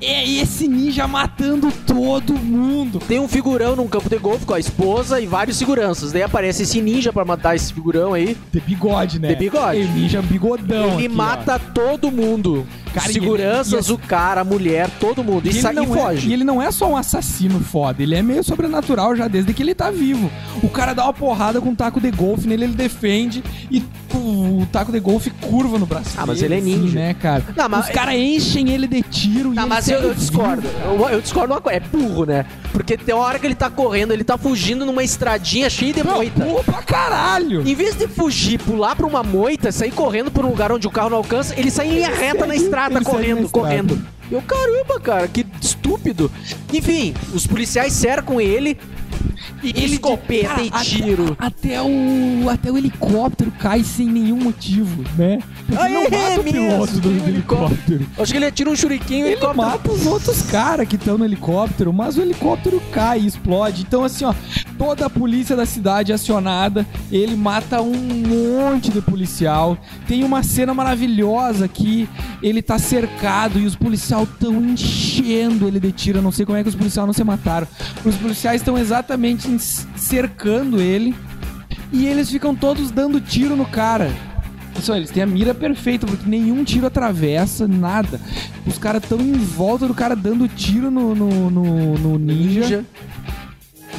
[0.00, 3.00] é esse ninja matando todo mundo.
[3.00, 6.12] Tem um figurão num campo de golfe com a esposa e vários seguranças.
[6.12, 8.36] Daí aparece esse ninja pra matar esse figurão aí.
[8.52, 9.28] De bigode, né?
[9.28, 9.80] De bigode.
[9.80, 10.94] É, ninja bigodão.
[10.94, 12.66] ele aqui, mata todo mundo.
[12.92, 15.46] Cara, e Seguranças, ele- e o cara, a mulher, todo mundo.
[15.46, 16.28] E, E, sa- ele e não é, foge.
[16.28, 19.62] e ele não é só um assassino foda, ele é meio sobrenatural já desde que
[19.62, 20.30] ele tá vivo.
[20.62, 23.82] O cara dá uma porrada com um taco de golfe nele, ele defende e
[24.14, 26.10] o taco de golfe curva no braço.
[26.16, 26.98] Ah, mas ele é assim, ninja.
[26.98, 27.44] né, cara?
[27.56, 30.66] Não, mas- Os caras enchem ele de tiro e Tá, ele mas eu, eu discordo.
[30.84, 31.78] Eu, eu discordo uma coisa.
[31.78, 32.44] É burro, né?
[32.72, 36.02] Porque tem uma hora que ele tá correndo, ele tá fugindo numa estradinha cheia de
[36.04, 36.44] Não, moita.
[36.44, 37.66] burro pra caralho.
[37.66, 40.90] Em vez de fugir, pular pra uma moita, sair correndo por um lugar onde o
[40.90, 43.98] carro não alcança, ele sai em linha reta na segue- estrada, correndo, correndo.
[44.30, 46.30] Eu, caramba, cara, que estúpido.
[46.72, 48.78] Enfim, os policiais cercam ele
[49.62, 51.36] e Ele escopeta cara, e até- tiro.
[51.38, 55.38] Até, o até o helicóptero cai sem nenhum motivo, né?
[55.66, 58.06] Porque não é mata o mesmo, piloto do, helicóptero.
[58.18, 59.56] Acho que ele atira um shuriken e o Ele helicóptero...
[59.66, 63.82] mata os outros caras que estão no helicóptero, mas o helicóptero cai e explode.
[63.82, 64.34] Então, assim, ó,
[64.78, 69.76] toda a polícia da cidade acionada, ele mata um monte de policial.
[70.06, 72.08] Tem uma cena maravilhosa que
[72.42, 76.18] ele tá cercado e os policiais estão enchendo ele de tiro.
[76.18, 77.66] Eu não sei como é que os policiais não se mataram.
[78.04, 79.48] Os policiais estão exatamente
[79.96, 81.14] cercando ele
[81.92, 84.10] e eles ficam todos dando tiro no cara.
[84.74, 88.20] Pessoal, eles têm a mira perfeita, porque nenhum tiro atravessa, nada.
[88.64, 92.60] Os caras estão em volta do cara dando tiro no, no, no- no ninja.
[92.60, 92.84] Ninja.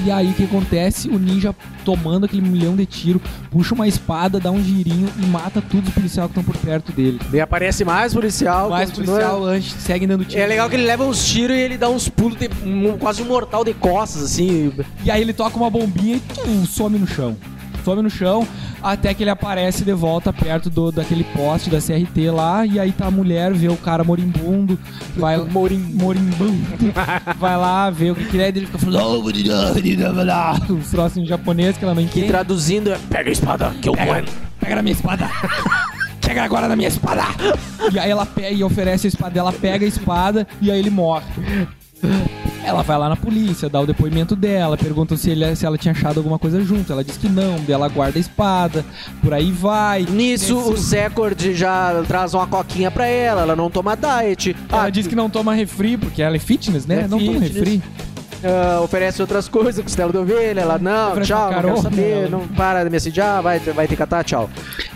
[0.05, 1.09] E aí o que acontece?
[1.09, 3.21] O ninja tomando aquele milhão de tiro,
[3.51, 6.91] puxa uma espada, dá um girinho e mata todos os policiais que estão por perto
[6.91, 7.19] dele.
[7.29, 8.69] Daí aparece mais policial.
[8.69, 10.41] Mais continua- policial antes, seguem dando tiro.
[10.41, 13.21] É legal que ele leva uns tiros e ele dá uns pulos, de, um- quase
[13.21, 14.71] um mortal de costas, assim.
[15.03, 17.35] E aí ele toca uma bombinha e tum, some no chão.
[17.89, 18.47] Some no chão,
[18.83, 22.65] até que ele aparece de volta perto do, daquele poste da CRT lá.
[22.65, 24.77] E aí tá a mulher, vê o cara moribundo,
[25.17, 25.77] vai Morim.
[25.95, 26.59] moribundo,
[27.39, 30.73] vai lá, vê o que que é, e ele fica falando, "Oh, bonita, bonita, bonita",
[30.73, 32.27] uns troços em japonês que ela não entende.
[32.27, 34.25] traduzindo é: pega a espada que eu Pega,
[34.59, 35.29] pega na minha espada.
[36.21, 37.23] Pega agora na minha espada.
[37.91, 40.91] E aí ela pega e oferece a espada dela, pega a espada e aí ele
[40.91, 41.25] morre.
[42.63, 45.91] Ela vai lá na polícia, dá o depoimento dela, pergunta se, ele, se ela tinha
[45.91, 46.91] achado alguma coisa junto.
[46.91, 48.85] Ela diz que não, dela guarda a espada,
[49.21, 50.03] por aí vai.
[50.03, 50.69] Nisso, Nesse...
[50.69, 54.55] o Secord já traz uma coquinha pra ela, ela não toma diet.
[54.69, 57.03] Ela ah, diz que não toma refri, porque ela é fitness, né?
[57.05, 57.51] É não fitness.
[57.51, 57.83] toma refri.
[58.41, 62.47] Uh, oferece outras coisas, costela de ovelha, ela não, oferece tchau, não quero saber, não
[62.47, 64.49] para de me assediar, vai, vai ter catar, tchau.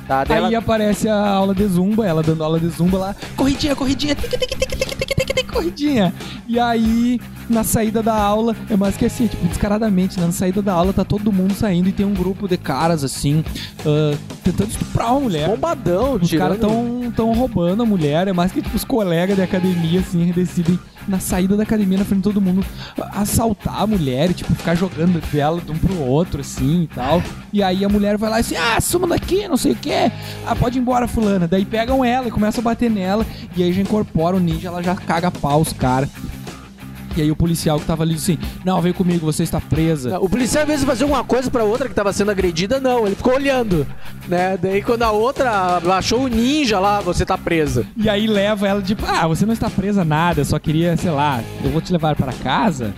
[0.08, 0.58] Tá, Aí ela...
[0.58, 4.38] aparece a aula de zumba, ela dando aula de zumba lá, corridinha, corridinha, tem que
[4.38, 6.14] tem que tem tic, que, tic, que, tic, que, corridinha.
[6.48, 10.26] E aí na saída da aula, é mais que assim, tipo, descaradamente, né?
[10.26, 13.44] na saída da aula tá todo mundo saindo e tem um grupo de caras assim,
[13.86, 15.50] ah, tentando estuprar uma mulher.
[15.50, 16.60] bombadão, Os caras tirando.
[16.60, 20.80] tão, tão roubando a mulher, é mais que tipo, os colegas de academia, assim, decidem,
[21.08, 22.66] na saída da academia, na frente de todo mundo,
[23.14, 27.22] assaltar a mulher e, tipo, ficar jogando dela de um pro outro, assim, e tal.
[27.52, 30.12] E aí a mulher vai lá e assim, ah, suma daqui, não sei o que.
[30.46, 31.48] Ah, pode ir embora, fulana.
[31.48, 33.26] Daí pegam ela e começam a bater nela,
[33.56, 36.10] e aí já incorpora o ninja, ela já caga pau os caras.
[37.16, 40.20] E aí o policial que tava ali disse assim, não, vem comigo, você está presa.
[40.20, 43.06] O policial, às vezes, fazia uma coisa pra outra que tava sendo agredida, não.
[43.06, 43.86] Ele ficou olhando,
[44.28, 44.58] né?
[44.60, 47.86] Daí, quando a outra achou o ninja lá, você tá presa.
[47.96, 51.12] E aí leva ela, tipo, ah, você não está presa nada, eu só queria, sei
[51.12, 52.94] lá, eu vou te levar para casa.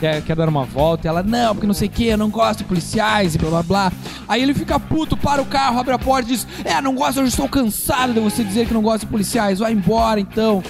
[0.00, 1.06] Quer, quer dar uma volta?
[1.06, 3.50] E ela, não, porque não sei o que, eu não gosto de policiais e blá
[3.50, 3.92] blá blá.
[4.26, 7.20] Aí ele fica puto, para o carro, abre a porta e diz: É, não gosto,
[7.20, 10.60] eu estou cansado de você dizer que não gosta de policiais, vai embora então.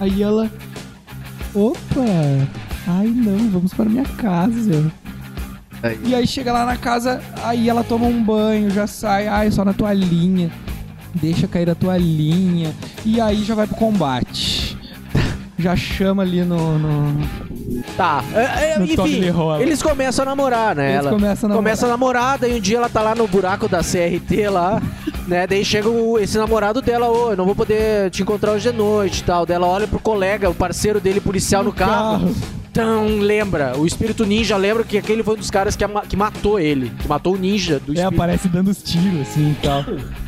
[0.00, 0.50] Aí ela,
[1.54, 2.48] opa,
[2.86, 4.92] ai não, vamos para minha casa.
[6.04, 9.64] E aí chega lá na casa, aí ela toma um banho, já sai, ai, só
[9.64, 10.50] na toalhinha.
[11.14, 12.72] Deixa cair a toalhinha.
[13.04, 14.71] E aí já vai pro combate.
[15.62, 16.78] Já chama ali no.
[16.78, 17.52] no-
[17.96, 19.22] Tá, é, é, No enfim,
[19.60, 20.90] eles começam a namorar, né?
[20.92, 21.56] Eles ela começam a namorar.
[21.56, 24.80] começa a namorar, daí um dia ela tá lá no buraco da CRT lá,
[25.26, 25.46] né?
[25.46, 28.76] Daí chega o- esse namorado dela, ô, eu não vou poder te encontrar hoje de
[28.76, 29.44] noite e tal.
[29.46, 32.34] Daí ela olha pro colega, o parceiro dele, policial no, carro.
[32.70, 36.58] Então, lembra, o espírito ninja lembra que aquele foi um dos caras que, que matou
[36.60, 38.14] ele, que matou o ninja do É, espírito.
[38.14, 39.84] aparece dando os tiros assim e tal.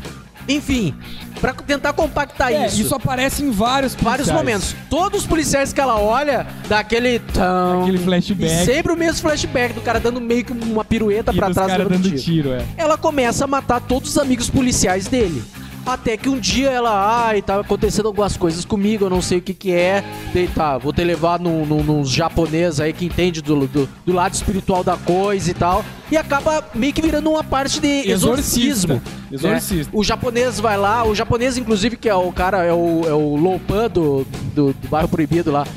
[0.47, 0.93] Enfim,
[1.41, 2.81] pra tentar compactar É, isso.
[2.81, 4.37] isso aparece em vários Vários policiais.
[4.37, 4.75] momentos.
[4.89, 7.19] Todos os policiais que ela olha, dá aquele.
[7.19, 8.65] tão- Aquele flashback.
[8.65, 12.03] Sempre o mesmo flashback do cara dando meio que uma pirueta dos trás levando dando
[12.09, 12.19] tiro.
[12.21, 12.63] tiro, é.
[12.77, 15.43] Ela começa a matar todos os amigos policiais dele.
[15.85, 19.41] Até que um dia ela, ai, tá acontecendo algumas coisas comigo, eu não sei o
[19.41, 20.03] que que é.
[20.33, 24.33] Daí tá, vou te levar num, num, japonês aí que entende do, do, do lado
[24.33, 25.85] espiritual da coisa e tal.
[26.11, 29.01] E acaba meio que virando uma parte de exorcismo.
[29.31, 29.47] Exorcista.
[29.47, 29.91] Exorcista.
[29.91, 29.99] né?
[29.99, 33.35] O japonês vai lá, o japonês, inclusive, que é o cara, é o, é o
[33.35, 34.25] Lopan do,
[34.55, 35.67] do, do bairro proibido lá,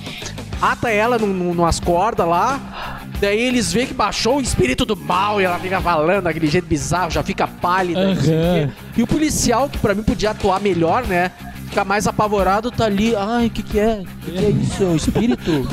[0.61, 3.02] ata ela num, num, numas cordas lá.
[3.20, 6.66] Daí eles veem que baixou o espírito do mal e ela fica falando daquele jeito
[6.66, 8.10] bizarro, já fica pálida.
[8.12, 8.68] o quê.
[8.96, 11.32] E o policial, que pra mim podia atuar melhor, né?
[11.68, 13.14] Fica mais apavorado, tá ali.
[13.16, 14.02] Ai, o que que é?
[14.02, 14.82] O que, que é isso?
[14.82, 15.68] É o espírito?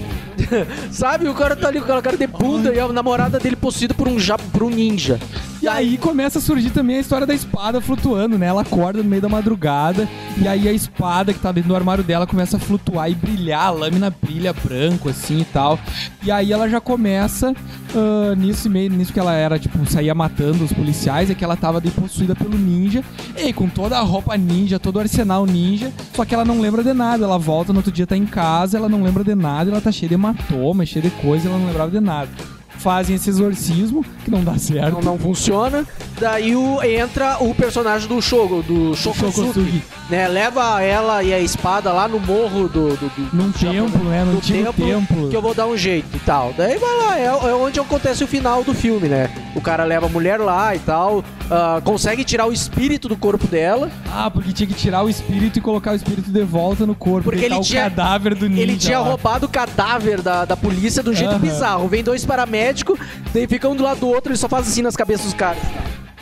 [0.90, 1.28] Sabe?
[1.28, 4.06] O cara tá ali com aquela cara de bunda e a namorada dele possuída por
[4.08, 5.18] um, ja, por um ninja.
[5.62, 8.46] E aí começa a surgir também a história da espada flutuando, né?
[8.46, 12.02] Ela acorda no meio da madrugada e aí a espada que tá dentro do armário
[12.02, 15.78] dela começa a flutuar e brilhar, a lâmina brilha branco assim e tal.
[16.20, 17.54] E aí ela já começa
[17.94, 21.56] ah, nisso meio nisso que ela era, tipo, saía matando os policiais, é que ela
[21.56, 23.04] tava possuída pelo ninja.
[23.36, 26.82] E com toda a roupa ninja, todo o arsenal ninja, só que ela não lembra
[26.82, 27.24] de nada.
[27.24, 29.92] Ela volta no outro dia tá em casa, ela não lembra de nada, ela tá
[29.92, 32.30] cheia de hematoma, cheia de coisa, ela não lembrava de nada.
[32.78, 34.94] Fazem esse exorcismo, que não dá certo.
[34.94, 35.86] não, não funciona.
[36.18, 39.82] Daí o, entra o personagem do Shogo, do Shokosugi.
[40.10, 40.26] né?
[40.26, 42.96] Leva ela e a espada lá no morro do...
[42.96, 44.24] do, do Num do Japão, templo, né?
[44.24, 45.28] Num antigo templo.
[45.28, 46.52] Que eu vou dar um jeito e tal.
[46.56, 49.30] Daí vai lá, é, é onde acontece o final do filme, né?
[49.54, 53.46] O cara leva a mulher lá e tal, ah, consegue tirar o espírito do corpo
[53.46, 53.90] dela.
[54.10, 57.24] Ah, porque tinha que tirar o espírito e colocar o espírito de volta no corpo.
[57.30, 59.06] Porque ele tinha- o cadáver do ninja Ele tinha lá.
[59.08, 61.38] roubado o cadáver da, da polícia de um jeito Aham.
[61.40, 61.86] bizarro.
[61.88, 62.98] Vem dois paramédicos,
[63.34, 65.62] daí fica um do lado do outro, ele só faz assim nas cabeças dos caras.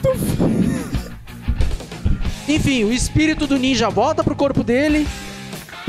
[2.48, 5.06] Enfim, o espírito do ninja volta pro corpo dele,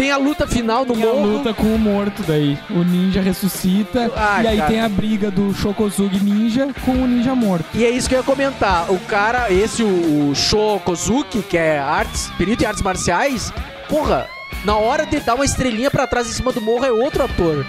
[0.02, 1.28] Tem a luta final no Tem a morro.
[1.28, 2.58] luta com o morto daí.
[2.72, 4.12] O ninja ressuscita.
[4.16, 4.70] Ai, e aí cara.
[4.72, 7.66] tem a briga do Shokozugi ninja com o ninja morto.
[7.76, 8.92] E é isso que eu ia comentar.
[8.92, 13.54] O cara, esse, o, o Sho Kozuki, que é artes, perito em artes marciais,
[13.88, 14.28] porra,
[14.66, 17.64] na hora de dar uma estrelinha pra trás em cima do morro é outro ator.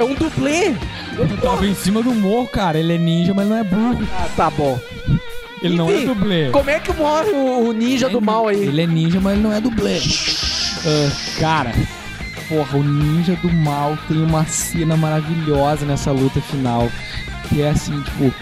[0.00, 0.74] É um dublê.
[1.16, 2.76] Eu tava em cima do morro, cara.
[2.76, 4.04] Ele é ninja, mas não é burro.
[4.18, 4.80] Ah, tá bom.
[5.62, 6.50] Ele não é Enfim, dublê.
[6.50, 8.66] Como é que morre o, o ninja do mal aí?
[8.66, 10.00] Ele é ninja, mas ele não é dublê.
[10.86, 11.72] Ah, cara,
[12.48, 16.88] porra, o ninja do mal tem uma cena maravilhosa nessa luta final.
[17.48, 18.32] Que é assim, tipo,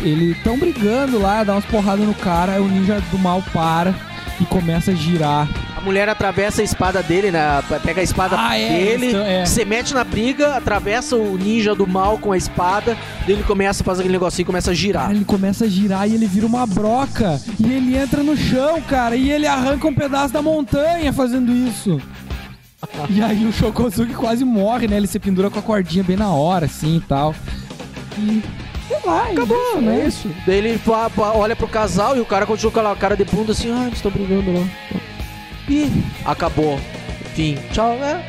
[0.00, 3.94] eles tão brigando lá, dá umas porradas no cara, aí o ninja do mal para
[4.40, 5.48] e começa a girar.
[5.80, 7.40] A mulher atravessa a espada dele, né?
[7.82, 9.46] Pega a espada Ah, é, dele, isso, é.
[9.46, 13.82] se mete na briga, atravessa o ninja do mal com a espada, daí ele começa
[13.82, 15.04] a fazer aquele negocinho e começa a girar.
[15.04, 17.40] Cara, ele começa a girar e ele vira uma broca.
[17.58, 21.98] E ele entra no chão, cara, e ele arranca um pedaço da montanha fazendo isso.
[23.08, 24.98] E aí o Shokozuki quase morre, né?
[24.98, 27.34] Ele se pendura com a cordinha bem na hora, assim e tal.
[28.18, 28.42] E.
[28.86, 30.04] Sei lá, Acabou, isso, né?
[30.06, 30.28] Isso.
[30.46, 30.80] Daí ele
[31.16, 33.94] olha pro casal e o cara continua com aquela cara de bunda assim, ah, eles
[33.94, 34.66] estão brigando lá.
[35.70, 35.88] E
[36.24, 36.80] acabou.
[37.34, 37.56] Fim.
[37.72, 38.20] Tchau, é.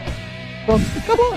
[1.04, 1.36] Acabou.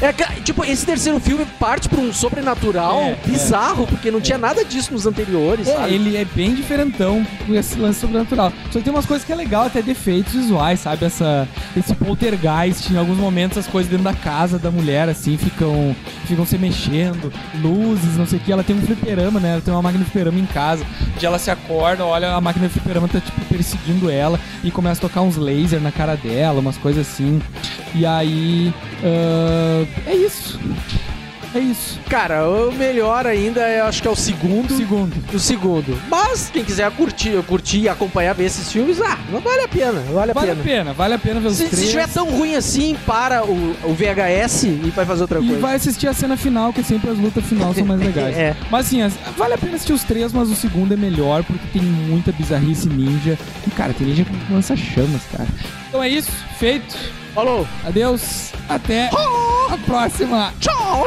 [0.00, 0.12] É,
[0.42, 4.92] tipo, esse terceiro filme parte pra um sobrenatural É, bizarro, porque não tinha nada disso
[4.92, 5.94] nos anteriores, É, sabe?
[5.94, 8.52] ele é bem diferentão com esse lance sobrenatural.
[8.70, 11.04] Só que tem umas coisas que é legal, até defeitos visuais, sabe?
[11.04, 11.46] Essa,
[11.76, 15.94] esse poltergeist, em alguns momentos as coisas dentro da casa da mulher, assim, ficam,
[16.26, 18.52] ficam se mexendo, luzes, não sei o que.
[18.52, 19.52] Ela tem um fliperama, né?
[19.52, 20.84] Ela tem uma máquina de fliperama em casa.
[21.18, 25.00] De ela se acorda, olha, a máquina de fliperama tá, tipo, perseguindo ela e começa
[25.04, 27.40] a tocar uns lasers na cara dela, umas coisas assim.
[27.94, 28.72] E aí.
[30.06, 30.58] É isso.
[31.54, 31.98] É isso.
[32.10, 34.76] Cara, o melhor ainda, eu acho que é o segundo.
[34.76, 35.14] Segundo.
[35.32, 35.98] O segundo.
[36.06, 39.98] Mas, quem quiser curtir, curtir e acompanhar, ver esses filmes, ah, não vale a pena,
[40.12, 40.62] vale a Vale a pena.
[40.62, 41.84] pena, vale a pena ver os Se, se três.
[41.84, 45.58] estiver tão ruim assim, para o, o VHS e vai fazer outra E coisa.
[45.58, 48.36] vai assistir a cena final, que sempre as lutas final são mais legais.
[48.36, 48.54] É.
[48.70, 51.66] Mas assim, as- vale a pena assistir os três, mas o segundo é melhor, porque
[51.72, 53.38] tem muita bizarrice ninja.
[53.66, 55.48] E, cara, tem ninja que lança chamas, cara.
[55.88, 56.94] Então é isso, feito.
[57.38, 57.64] Falou!
[57.86, 59.08] Adeus, até
[59.70, 60.52] a próxima.
[60.58, 61.06] Tchau!